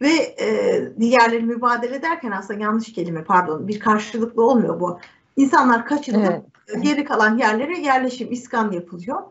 [0.00, 4.98] Ve e, diğerleri mübadele derken aslında yanlış kelime pardon bir karşılıklı olmuyor bu.
[5.36, 6.82] İnsanlar kaçırılıp evet.
[6.82, 9.22] geri kalan yerlere yerleşim iskan yapılıyor.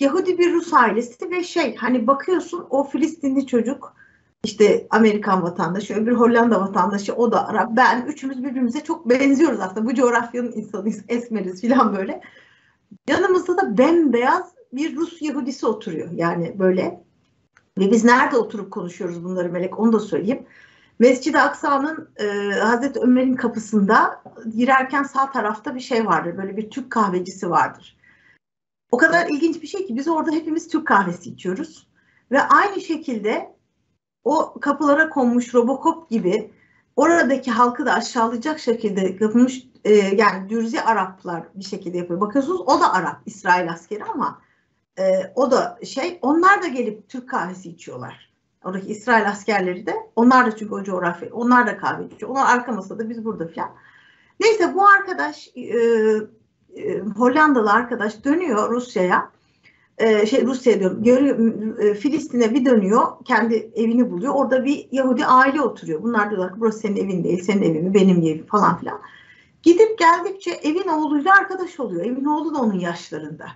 [0.00, 3.94] Yahudi bir Rus ailesi ve şey hani bakıyorsun o Filistinli çocuk
[4.44, 7.70] işte Amerikan vatandaşı, öbür Hollanda vatandaşı, o da Arap.
[7.76, 9.86] Ben üçümüz birbirimize çok benziyoruz aslında.
[9.86, 12.20] Bu coğrafyanın insanıyız, esmeriz falan böyle.
[13.08, 17.04] Yanımızda da bembeyaz bir Rus Yahudisi oturuyor yani böyle.
[17.78, 20.46] Ve biz nerede oturup konuşuyoruz bunları Melek onu da söyleyeyim.
[20.98, 22.26] Mescid-i Aksa'nın e,
[22.60, 24.22] Hazreti Ömer'in kapısında
[24.56, 26.36] girerken sağ tarafta bir şey vardır.
[26.36, 27.97] Böyle bir Türk kahvecisi vardır.
[28.92, 31.88] O kadar ilginç bir şey ki biz orada hepimiz Türk kahvesi içiyoruz.
[32.30, 33.54] Ve aynı şekilde
[34.24, 36.50] o kapılara konmuş Robocop gibi
[36.96, 42.20] oradaki halkı da aşağılayacak şekilde yapılmış e, yani Dürzi Araplar bir şekilde yapıyor.
[42.20, 44.42] Bakıyorsunuz o da Arap, İsrail askeri ama
[44.98, 48.28] e, o da şey onlar da gelip Türk kahvesi içiyorlar.
[48.64, 52.30] Oradaki İsrail askerleri de onlar da çünkü o coğrafya onlar da kahve içiyor.
[52.30, 53.70] Onlar arka masada biz burada falan.
[54.40, 55.72] Neyse bu arkadaş e,
[56.78, 59.30] e, Hollandalı arkadaş dönüyor Rusya'ya.
[59.98, 64.34] E, şey Rusya diyorum görüyor, e, Filistin'e bir dönüyor kendi evini buluyor.
[64.34, 66.02] Orada bir Yahudi aile oturuyor.
[66.02, 69.00] Bunlar diyorlar ki burası senin evin değil senin evin mi benim evim falan filan.
[69.62, 72.04] Gidip geldikçe evin oğluyla arkadaş oluyor.
[72.04, 73.46] Evin oğlu da onun yaşlarında.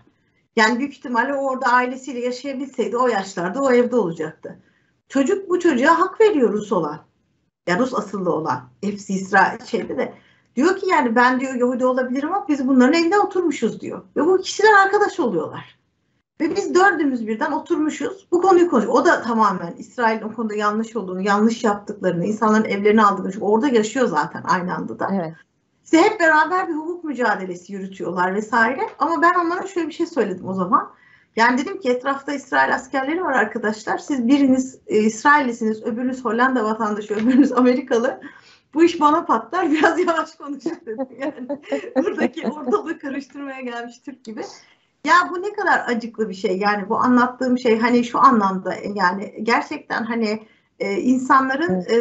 [0.56, 4.58] Yani büyük ihtimalle orada ailesiyle yaşayabilseydi o yaşlarda o evde olacaktı.
[5.08, 7.00] Çocuk bu çocuğa hak veriyor Rus olan.
[7.66, 8.68] Ya Rus asıllı olan.
[8.82, 10.14] Hepsi İsrail şeyde de.
[10.56, 14.02] Diyor ki yani ben diyor Yahudi olabilirim ama biz bunların evinde oturmuşuz diyor.
[14.16, 15.78] Ve bu kişiler arkadaş oluyorlar.
[16.40, 18.26] Ve biz dördümüz birden oturmuşuz.
[18.32, 18.94] Bu konuyu konuşuyor.
[18.94, 23.68] O da tamamen İsrail'in o konuda yanlış olduğunu, yanlış yaptıklarını, insanların evlerini aldığını, çünkü orada
[23.68, 25.08] yaşıyor zaten aynı anda da.
[25.12, 25.34] Evet.
[25.84, 28.80] İşte hep beraber bir hukuk mücadelesi yürütüyorlar vesaire.
[28.98, 30.90] Ama ben onlara şöyle bir şey söyledim o zaman.
[31.36, 33.98] Yani dedim ki etrafta İsrail askerleri var arkadaşlar.
[33.98, 38.20] Siz biriniz e, İsraillisiniz, öbürünüz Hollanda vatandaşı, öbürünüz Amerikalı.
[38.74, 39.70] Bu iş bana patlar.
[39.70, 41.06] Biraz yavaş konuşun dedim.
[41.18, 41.48] Yani
[41.96, 44.42] buradaki ortalığı karıştırmaya gelmiş Türk gibi.
[45.04, 46.58] Ya bu ne kadar acıklı bir şey.
[46.58, 50.42] Yani bu anlattığım şey hani şu anlamda yani gerçekten hani
[50.78, 51.96] e, insanların e,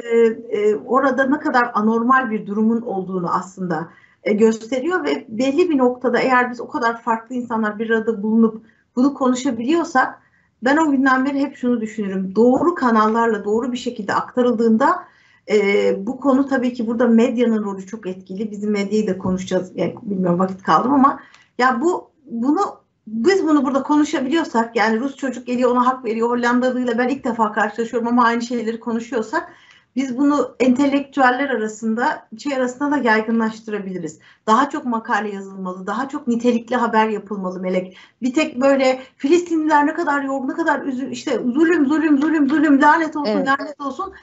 [0.58, 3.90] e, orada ne kadar anormal bir durumun olduğunu aslında
[4.24, 8.66] e, gösteriyor ve belli bir noktada eğer biz o kadar farklı insanlar bir arada bulunup
[8.96, 10.22] bunu konuşabiliyorsak
[10.64, 12.36] ben o günden beri hep şunu düşünürüm.
[12.36, 15.04] Doğru kanallarla doğru bir şekilde aktarıldığında
[15.50, 18.52] e, bu konu tabii ki burada medyanın rolü çok etkili.
[18.52, 19.72] Bizim medyayı da konuşacağız.
[19.76, 21.20] Yani bilmiyorum vakit kaldım ama
[21.58, 26.98] ya bu bunu biz bunu burada konuşabiliyorsak yani Rus çocuk geliyor ona hak veriyor Hollandalıyla
[26.98, 29.52] ben ilk defa karşılaşıyorum ama aynı şeyleri konuşuyorsak
[29.96, 34.20] biz bunu entelektüeller arasında şey arasında da yaygınlaştırabiliriz.
[34.48, 37.98] Daha çok makale yazılmalı, daha çok nitelikli haber yapılmalı Melek.
[38.22, 42.82] Bir tek böyle Filistinliler ne kadar yorgun, ne kadar üzül, işte zulüm, zulüm, zulüm, zulüm,
[42.82, 43.48] lanet olsun, evet.
[43.48, 44.14] lanet olsun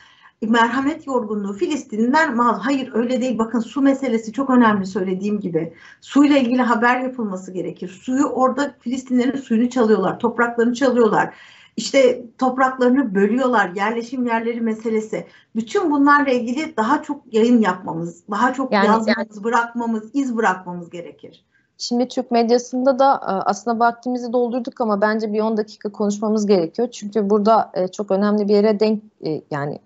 [0.46, 2.58] merhamet yorgunluğu Filistinliler mal.
[2.58, 3.38] Hayır öyle değil.
[3.38, 5.74] Bakın su meselesi çok önemli söylediğim gibi.
[6.00, 7.88] Suyla ilgili haber yapılması gerekir.
[7.88, 11.34] Suyu orada Filistinlerin suyunu çalıyorlar topraklarını çalıyorlar.
[11.76, 15.26] İşte topraklarını bölüyorlar yerleşim yerleri meselesi.
[15.56, 20.90] Bütün bunlarla ilgili daha çok yayın yapmamız daha çok yani, yazmamız yani, bırakmamız iz bırakmamız
[20.90, 21.44] gerekir.
[21.78, 26.90] Şimdi Türk medyasında da e, aslında vaktimizi doldurduk ama bence bir 10 dakika konuşmamız gerekiyor.
[26.90, 29.78] Çünkü burada e, çok önemli bir yere denk e, yani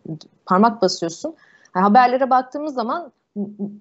[0.47, 1.35] parmak basıyorsun.
[1.77, 3.13] Yani haberlere baktığımız zaman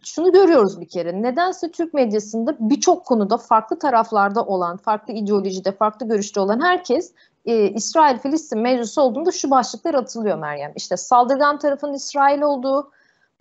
[0.04, 1.22] şunu görüyoruz bir kere.
[1.22, 7.14] Nedense Türk medyasında birçok konuda farklı taraflarda olan, farklı ideolojide, farklı görüşte olan herkes
[7.46, 10.74] e, İsrail-Filistin mevzusu olduğunda şu başlıklar atılıyor Meryem.
[10.76, 12.92] İşte saldırgan tarafın İsrail olduğu,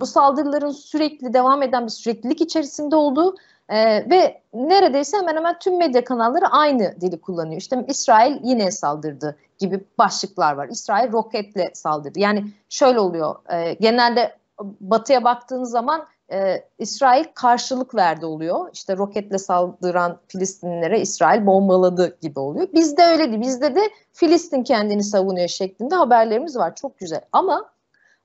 [0.00, 3.36] bu saldırıların sürekli devam eden bir süreklilik içerisinde olduğu
[3.70, 7.60] ee, ve neredeyse hemen hemen tüm medya kanalları aynı dili kullanıyor.
[7.60, 10.68] İşte İsrail yine saldırdı gibi başlıklar var.
[10.68, 12.18] İsrail roketle saldırdı.
[12.18, 13.34] Yani şöyle oluyor.
[13.52, 14.36] E, genelde
[14.80, 18.70] batıya baktığınız zaman e, İsrail karşılık verdi oluyor.
[18.72, 22.68] İşte roketle saldıran Filistinlilere İsrail bombaladı gibi oluyor.
[22.74, 23.40] Bizde öyle değil.
[23.40, 23.80] Bizde de
[24.12, 26.74] Filistin kendini savunuyor şeklinde haberlerimiz var.
[26.74, 27.20] Çok güzel.
[27.32, 27.70] Ama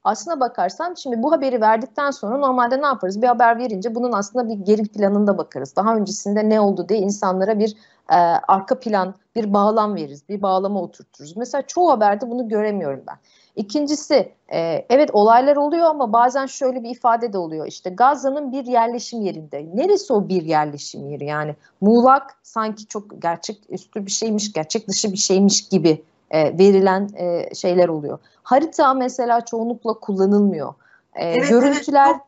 [0.06, 3.22] aslına bakarsan şimdi bu haberi verdikten sonra normalde ne yaparız?
[3.22, 5.76] Bir haber verince bunun aslında bir geri planında bakarız.
[5.76, 7.76] Daha öncesinde ne oldu diye insanlara bir
[8.12, 8.16] e,
[8.47, 10.30] arka plan, bir bağlam veririz.
[10.30, 11.38] Bir bağlama oturturuz.
[11.38, 13.16] Mesela çoğu haberde bunu göremiyorum ben.
[13.56, 17.68] İkincisi e, evet olaylar oluyor ama bazen şöyle bir ifade de oluyor.
[17.68, 19.66] İşte Gazze'nin bir yerleşim yerinde.
[19.74, 21.56] Neresi o bir yerleşim yeri yani?
[21.82, 27.55] Muğlak sanki çok gerçek üstü bir şeymiş, gerçek dışı bir şeymiş gibi e, verilen e,
[27.55, 28.19] şeyler oluyor.
[28.43, 30.73] Harita mesela çoğunlukla kullanılmıyor.
[31.15, 32.28] E, evet, görüntüler evet, çok,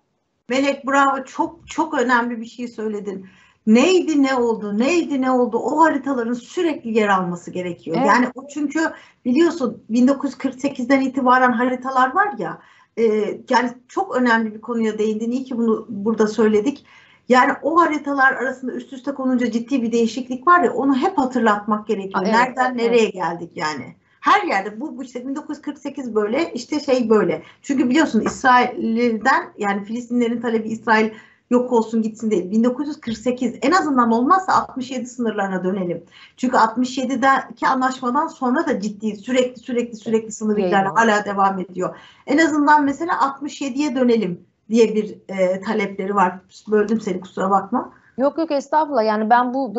[0.49, 3.27] Melek bravo çok çok önemli bir şey söyledin.
[3.67, 7.97] Neydi ne oldu, neydi ne oldu o haritaların sürekli yer alması gerekiyor.
[7.99, 8.07] Evet.
[8.07, 8.79] Yani o çünkü
[9.25, 12.61] biliyorsun 1948'den itibaren haritalar var ya
[12.97, 13.03] e,
[13.49, 15.31] yani çok önemli bir konuya değindin.
[15.31, 16.85] İyi ki bunu burada söyledik
[17.29, 21.87] yani o haritalar arasında üst üste konunca ciddi bir değişiklik var ya onu hep hatırlatmak
[21.87, 22.23] gerekiyor.
[22.23, 22.81] evet, Nereden evet.
[22.81, 23.95] nereye geldik yani.
[24.19, 27.43] Her yerde bu, bu işte 1948 böyle işte şey böyle.
[27.61, 31.09] Çünkü biliyorsun İsrail'den yani Filistinlerin talebi İsrail
[31.49, 32.51] yok olsun gitsin değil.
[32.51, 36.03] 1948 en azından olmazsa 67 sınırlarına dönelim.
[36.37, 41.95] Çünkü 67'deki anlaşmadan sonra da ciddi sürekli sürekli sürekli sınır ihlali hala devam ediyor.
[42.27, 46.39] En azından mesela 67'ye dönelim diye bir e, talepleri var.
[46.67, 47.93] Böldüm seni kusura bakma.
[48.17, 49.73] Yok yok estağfurullah yani ben bu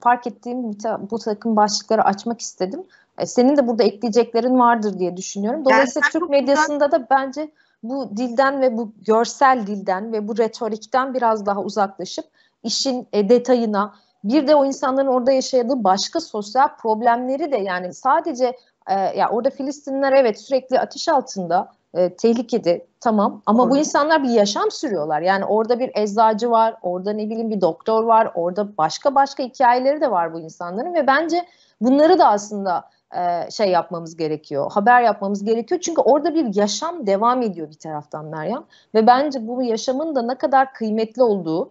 [0.00, 0.72] fark ettiğim
[1.10, 2.82] bu takım başlıkları açmak istedim.
[3.18, 5.64] E, senin de burada ekleyeceklerin vardır diye düşünüyorum.
[5.64, 7.50] Dolayısıyla yani Türk medyasında da bence
[7.82, 12.24] bu dilden ve bu görsel dilden ve bu retorikten biraz daha uzaklaşıp
[12.62, 18.56] işin e, detayına bir de o insanların orada yaşadığı başka sosyal problemleri de yani sadece
[18.86, 23.70] e, ya orada Filistinler evet sürekli ateş altında e, tehlikede tamam ama Doğru.
[23.70, 25.20] bu insanlar bir yaşam sürüyorlar.
[25.20, 30.00] Yani orada bir eczacı var, orada ne bileyim bir doktor var, orada başka başka hikayeleri
[30.00, 31.46] de var bu insanların ve bence
[31.80, 32.84] bunları da aslında
[33.16, 35.80] e, şey yapmamız gerekiyor, haber yapmamız gerekiyor.
[35.80, 38.64] Çünkü orada bir yaşam devam ediyor bir taraftan Meryem
[38.94, 41.70] ve bence bu yaşamın da ne kadar kıymetli olduğu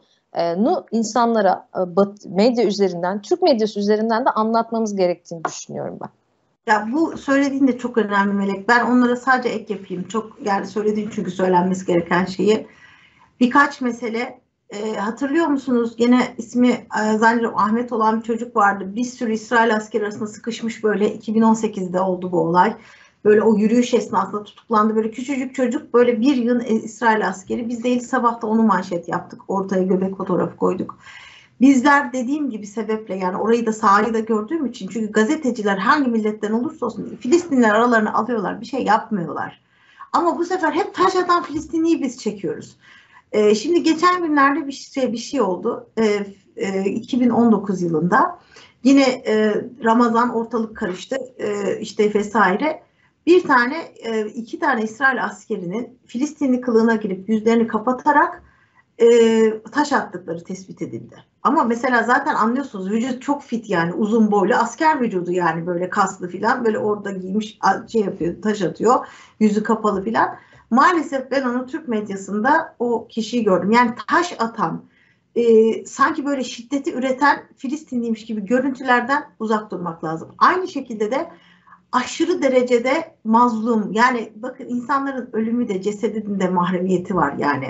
[0.57, 1.67] nu insanlara
[2.25, 6.09] medya üzerinden, Türk medyası üzerinden de anlatmamız gerektiğini düşünüyorum ben.
[6.67, 8.67] Ya bu söylediğin de çok önemli Melek.
[8.67, 10.07] Ben onlara sadece ek yapayım.
[10.07, 12.67] Çok yani söylediğin çünkü söylenmesi gereken şeyi.
[13.39, 15.95] Birkaç mesele e, hatırlıyor musunuz?
[15.97, 18.95] Gene ismi e, zannediyorum Ahmet olan bir çocuk vardı.
[18.95, 22.75] Bir sürü İsrail askeri arasında sıkışmış böyle 2018'de oldu bu olay.
[23.25, 24.95] Böyle o yürüyüş esnasında tutuklandı.
[24.95, 27.69] Böyle küçücük çocuk böyle bir yıl İsrail askeri.
[27.69, 29.41] Biz de ilk sabah da onu manşet yaptık.
[29.47, 30.99] Ortaya göbek fotoğrafı koyduk.
[31.61, 36.51] Bizler dediğim gibi sebeple yani orayı da sahayı da gördüğüm için çünkü gazeteciler hangi milletten
[36.51, 39.61] olursa olsun Filistinler aralarını alıyorlar bir şey yapmıyorlar.
[40.13, 42.77] Ama bu sefer hep taş atan Filistinliyi biz çekiyoruz.
[43.31, 45.89] Ee, şimdi geçen günlerde bir şey bir şey oldu.
[45.97, 48.39] Ee, e, 2019 yılında
[48.83, 52.83] yine e, Ramazan ortalık karıştı e, işte vesaire.
[53.25, 58.43] Bir tane e, iki tane İsrail askerinin Filistinli kılığına girip yüzlerini kapatarak
[59.01, 61.15] e, taş attıkları tespit edildi.
[61.43, 66.27] Ama mesela zaten anlıyorsunuz vücut çok fit yani uzun boylu asker vücudu yani böyle kaslı
[66.27, 67.59] filan böyle orada giymiş
[67.91, 69.07] şey yapıyor taş atıyor
[69.39, 70.35] yüzü kapalı filan.
[70.69, 73.71] Maalesef ben onu Türk medyasında o kişiyi gördüm.
[73.71, 74.83] Yani taş atan
[75.35, 80.35] e, sanki böyle şiddeti üreten Filistinliymiş gibi görüntülerden uzak durmak lazım.
[80.37, 81.31] Aynı şekilde de
[81.97, 87.67] aşırı derecede mazlum yani bakın insanların ölümü de cesedinin de mahremiyeti var yani.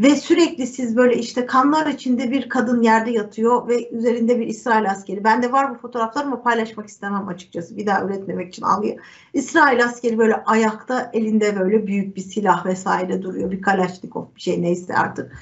[0.00, 4.90] Ve sürekli siz böyle işte kanlar içinde bir kadın yerde yatıyor ve üzerinde bir İsrail
[4.90, 5.24] askeri.
[5.24, 7.76] Ben de var bu fotoğraflar ama paylaşmak istemem açıkçası.
[7.76, 8.98] Bir daha üretmemek için alayım.
[9.32, 13.50] İsrail askeri böyle ayakta elinde böyle büyük bir silah vesaire duruyor.
[13.50, 15.32] Bir Kalaşnikov bir şey neyse artık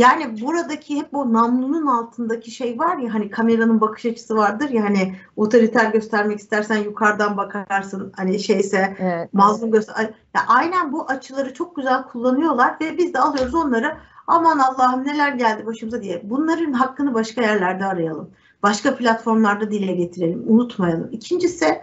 [0.00, 4.84] yani buradaki hep o namlunun altındaki şey var ya hani kameranın bakış açısı vardır ya
[4.84, 9.34] hani otoriter göstermek istersen yukarıdan bakarsın hani şeyse evet.
[9.34, 10.10] mazlum göster.
[10.34, 13.96] Ya aynen bu açıları çok güzel kullanıyorlar ve biz de alıyoruz onları
[14.26, 16.20] aman Allah'ım neler geldi başımıza diye.
[16.24, 18.30] Bunların hakkını başka yerlerde arayalım.
[18.62, 20.44] Başka platformlarda dile getirelim.
[20.46, 21.08] Unutmayalım.
[21.12, 21.80] İkincisi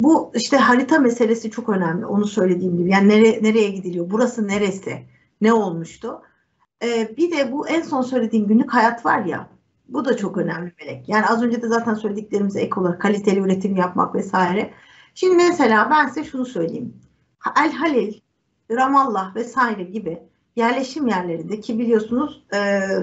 [0.00, 2.06] bu işte harita meselesi çok önemli.
[2.06, 2.90] Onu söylediğim gibi.
[2.90, 4.10] Yani nereye, nereye gidiliyor?
[4.10, 5.02] Burası neresi?
[5.40, 6.22] Ne olmuştu?
[6.82, 9.48] Ee, bir de bu en son söylediğim günlük hayat var ya
[9.88, 11.08] bu da çok önemli Melek.
[11.08, 14.70] Yani az önce de zaten söylediklerimize ek olarak kaliteli üretim yapmak vesaire.
[15.14, 16.94] Şimdi mesela ben size şunu söyleyeyim.
[17.56, 18.20] El Halil,
[18.70, 20.18] Ramallah vesaire gibi
[20.56, 22.94] yerleşim yerlerinde ki biliyorsunuz e, e,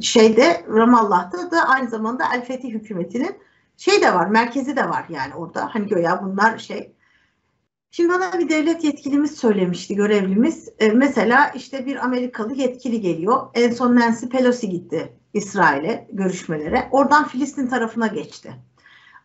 [0.00, 3.36] şeyde Ramallah'ta da aynı zamanda El Fetih hükümetinin
[3.76, 5.74] şey de var, merkezi de var yani orada.
[5.74, 6.92] Hani göya bunlar şey
[7.96, 10.68] Şimdi bana bir devlet yetkilimiz söylemişti, görevlimiz.
[10.78, 13.46] E, mesela işte bir Amerikalı yetkili geliyor.
[13.54, 16.88] En son Nancy Pelosi gitti İsrail'e görüşmelere.
[16.90, 18.54] Oradan Filistin tarafına geçti.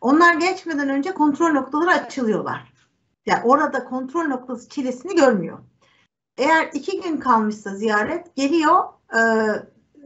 [0.01, 2.73] Onlar geçmeden önce kontrol noktaları açılıyorlar.
[3.25, 5.57] Yani orada kontrol noktası çilesini görmüyor.
[6.37, 8.83] Eğer iki gün kalmışsa ziyaret geliyor
[9.15, 9.21] e,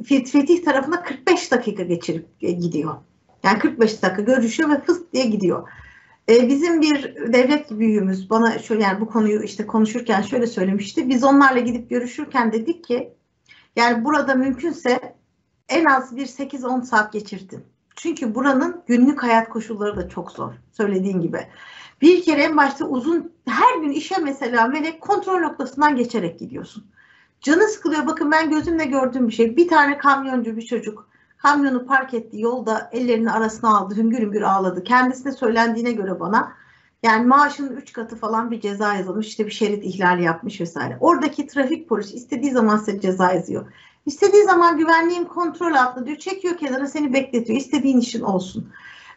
[0.03, 2.95] Fetih tarafına 45 dakika geçirip e, gidiyor.
[3.43, 5.70] Yani 45 dakika görüşüyor ve fıs diye gidiyor.
[6.30, 11.09] E, bizim bir devlet büyüğümüz bana şöyle yani bu konuyu işte konuşurken şöyle söylemişti.
[11.09, 13.13] Biz onlarla gidip görüşürken dedik ki
[13.76, 15.15] yani burada mümkünse
[15.69, 17.63] en az bir 8-10 saat geçirtin.
[17.95, 20.53] Çünkü buranın günlük hayat koşulları da çok zor.
[20.71, 21.47] Söylediğin gibi.
[22.01, 26.86] Bir kere en başta uzun her gün işe mesela melek kontrol noktasından geçerek gidiyorsun.
[27.41, 28.07] Canı sıkılıyor.
[28.07, 29.57] Bakın ben gözümle gördüğüm bir şey.
[29.57, 31.09] Bir tane kamyoncu bir çocuk
[31.45, 34.83] Kamyonu park etti yolda ellerini arasına aldı hüngür hüngür ağladı.
[34.83, 36.53] Kendisine söylendiğine göre bana
[37.03, 40.97] yani maaşının üç katı falan bir ceza yazılmış işte bir şerit ihlali yapmış vesaire.
[40.99, 43.73] Oradaki trafik polisi istediği zaman size ceza yazıyor.
[44.05, 48.71] İstediği zaman güvenliğim kontrol altında diyor çekiyor kenara seni bekletiyor istediğin işin olsun.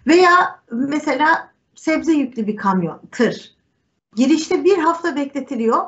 [0.07, 3.57] Veya mesela sebze yüklü bir kamyon tır
[4.17, 5.87] girişte bir hafta bekletiliyor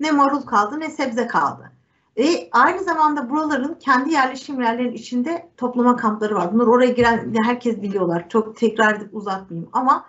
[0.00, 1.71] ne marul kaldı ne sebze kaldı.
[2.16, 6.52] Ve aynı zamanda buraların kendi yerleşim yerlerinin içinde toplama kampları var.
[6.52, 8.28] Bunlar oraya giren herkes biliyorlar.
[8.28, 10.06] Çok tekrar edip uzatmayayım ama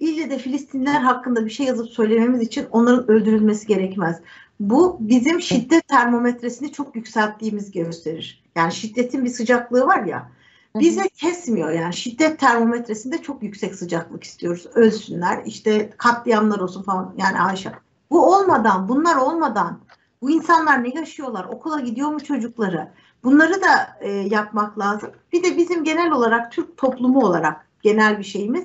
[0.00, 4.20] ille de Filistinler hakkında bir şey yazıp söylememiz için onların öldürülmesi gerekmez.
[4.60, 8.44] Bu bizim şiddet termometresini çok yükselttiğimiz gösterir.
[8.56, 10.28] Yani şiddetin bir sıcaklığı var ya
[10.80, 14.66] bize kesmiyor yani şiddet termometresinde çok yüksek sıcaklık istiyoruz.
[14.74, 17.72] Ölsünler işte katliamlar olsun falan yani Ayşe.
[18.10, 19.78] Bu olmadan bunlar olmadan
[20.22, 21.44] bu insanlar ne yaşıyorlar?
[21.44, 22.88] Okula gidiyor mu çocukları?
[23.24, 25.10] Bunları da e, yapmak lazım.
[25.32, 28.64] Bir de bizim genel olarak Türk toplumu olarak genel bir şeyimiz.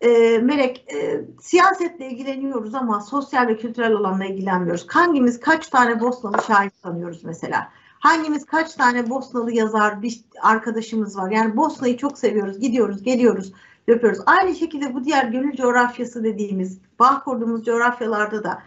[0.00, 4.86] E, Melek, e, siyasetle ilgileniyoruz ama sosyal ve kültürel olanla ilgilenmiyoruz.
[4.88, 7.68] Hangimiz kaç tane Bosnalı şair tanıyoruz mesela?
[7.98, 11.30] Hangimiz kaç tane Bosnalı yazar bir arkadaşımız var?
[11.30, 13.52] Yani Bosna'yı çok seviyoruz, gidiyoruz, geliyoruz,
[13.88, 14.18] yapıyoruz.
[14.26, 18.62] Aynı şekilde bu diğer gönül coğrafyası dediğimiz, bağ kurduğumuz coğrafyalarda da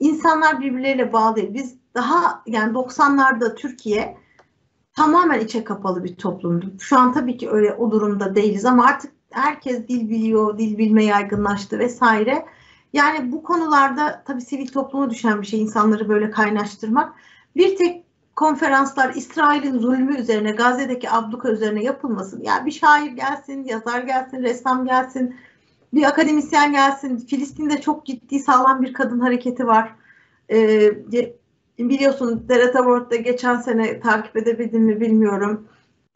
[0.00, 1.54] insanlar birbirleriyle bağlı değil.
[1.54, 4.18] Biz daha yani 90'larda Türkiye
[4.92, 6.72] tamamen içe kapalı bir toplumdu.
[6.80, 11.04] Şu an tabii ki öyle o durumda değiliz ama artık herkes dil biliyor, dil bilme
[11.04, 12.46] yaygınlaştı vesaire.
[12.92, 17.12] Yani bu konularda tabii sivil topluma düşen bir şey insanları böyle kaynaştırmak.
[17.56, 18.04] Bir tek
[18.36, 22.42] konferanslar İsrail'in zulmü üzerine, Gazze'deki abluka üzerine yapılmasın.
[22.42, 25.36] Yani bir şair gelsin, yazar gelsin, ressam gelsin,
[25.94, 27.16] bir akademisyen gelsin.
[27.16, 29.94] Filistin'de çok ciddi sağlam bir kadın hareketi var.
[30.50, 30.92] Ee,
[31.78, 35.68] biliyorsun Derek Award'da geçen sene takip edebildim mi bilmiyorum.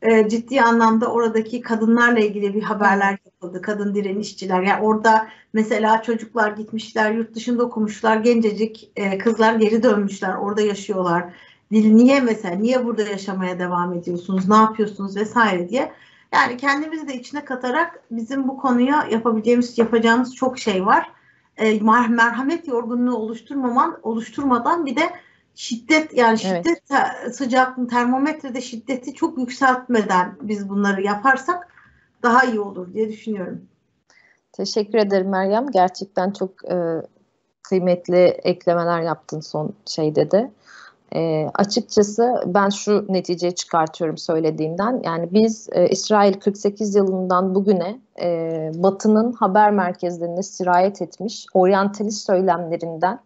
[0.02, 3.62] Ee, ciddi anlamda oradaki kadınlarla ilgili bir haberler yapıldı.
[3.62, 4.62] Kadın direnişçiler.
[4.62, 11.34] Yani orada mesela çocuklar gitmişler, yurt dışında okumuşlar, gencecik e, kızlar geri dönmüşler, orada yaşıyorlar.
[11.70, 15.92] Niye mesela, niye burada yaşamaya devam ediyorsunuz, ne yapıyorsunuz vesaire diye.
[16.32, 21.10] Yani kendimizi de içine katarak bizim bu konuya yapabileceğimiz, yapacağımız çok şey var.
[21.56, 25.10] E, merhamet yorgunluğu oluşturmaman, oluşturmadan bir de
[25.54, 27.36] şiddet yani şiddet evet.
[27.36, 31.68] sıcaklığı termometrede şiddeti çok yükseltmeden biz bunları yaparsak
[32.22, 33.62] daha iyi olur diye düşünüyorum.
[34.52, 35.66] Teşekkür ederim Meryem.
[35.70, 37.02] Gerçekten çok e,
[37.62, 40.50] kıymetli eklemeler yaptın son şeyde de.
[41.14, 45.00] E, açıkçası ben şu neticeyi çıkartıyorum söylediğinden.
[45.04, 53.20] Yani biz e, İsrail 48 yılından bugüne e, Batı'nın haber merkezlerine sirayet etmiş oryantalist söylemlerinden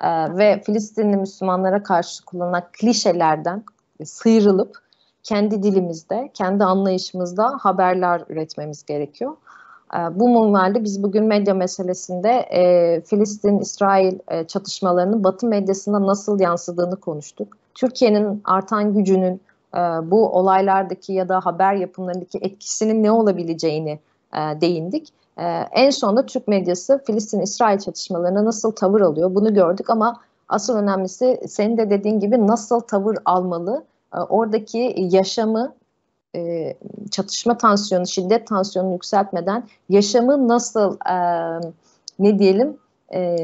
[0.00, 3.64] e, ve Filistinli Müslümanlara karşı kullanılan klişelerden
[4.04, 4.78] sıyrılıp
[5.22, 9.36] kendi dilimizde, kendi anlayışımızda haberler üretmemiz gerekiyor.
[9.94, 16.96] E, bu minvalde biz bugün medya meselesinde e, Filistin-İsrail e, çatışmalarının Batı medyasında nasıl yansıdığını
[16.96, 17.56] konuştuk.
[17.74, 19.40] Türkiye'nin artan gücünün
[19.74, 19.78] e,
[20.10, 23.98] bu olaylardaki ya da haber yapımlarındaki etkisinin ne olabileceğini
[24.34, 25.12] e, değindik.
[25.38, 31.40] Ee, en sonunda Türk medyası Filistin-İsrail çatışmalarına nasıl tavır alıyor bunu gördük ama asıl önemlisi
[31.48, 33.84] senin de dediğin gibi nasıl tavır almalı,
[34.14, 35.74] e, oradaki yaşamı
[36.38, 36.76] e,
[37.10, 41.16] çatışma tansiyonu, şiddet tansiyonunu yükseltmeden yaşamı nasıl e,
[42.18, 42.76] ne diyelim
[43.14, 43.36] e,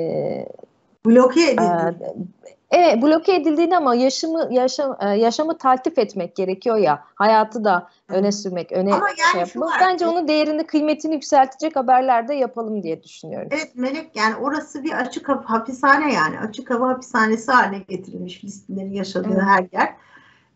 [1.06, 2.04] bloke edildi.
[2.04, 7.04] E, Evet bloke edildiğini ama yaşamı yaşam e, yaşamı taltif etmek gerekiyor ya.
[7.14, 9.80] Hayatı da öne sürmek, öne ama yani şey yapmak.
[9.80, 13.48] Bence onun değerini, kıymetini yükseltecek haberler de yapalım diye düşünüyorum.
[13.52, 16.38] Evet Melek yani orası bir açık hapishane yani.
[16.38, 19.42] Açık hava hapishanesi haline getirilmiş Filistinlerin yaşadığı evet.
[19.42, 19.94] her yer.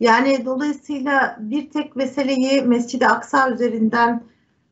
[0.01, 4.23] Yani dolayısıyla bir tek meseleyi Mescid-i Aksa üzerinden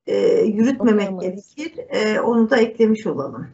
[0.07, 1.55] e, yürütmemek Okuyamayız.
[1.57, 1.85] gerekir.
[1.89, 3.49] E, onu da eklemiş olalım.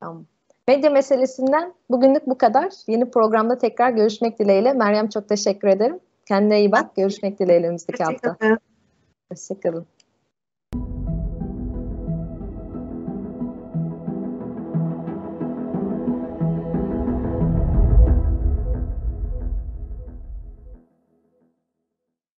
[0.00, 0.24] Tamam.
[0.68, 2.72] Medya meselesinden bugünlük bu kadar.
[2.86, 4.72] Yeni programda tekrar görüşmek dileğiyle.
[4.72, 6.00] Meryem çok teşekkür ederim.
[6.28, 6.96] Kendine iyi bak.
[6.96, 8.36] Görüşmek dileğiyle önümüzdeki hafta.
[9.32, 9.86] Hoşçakalın.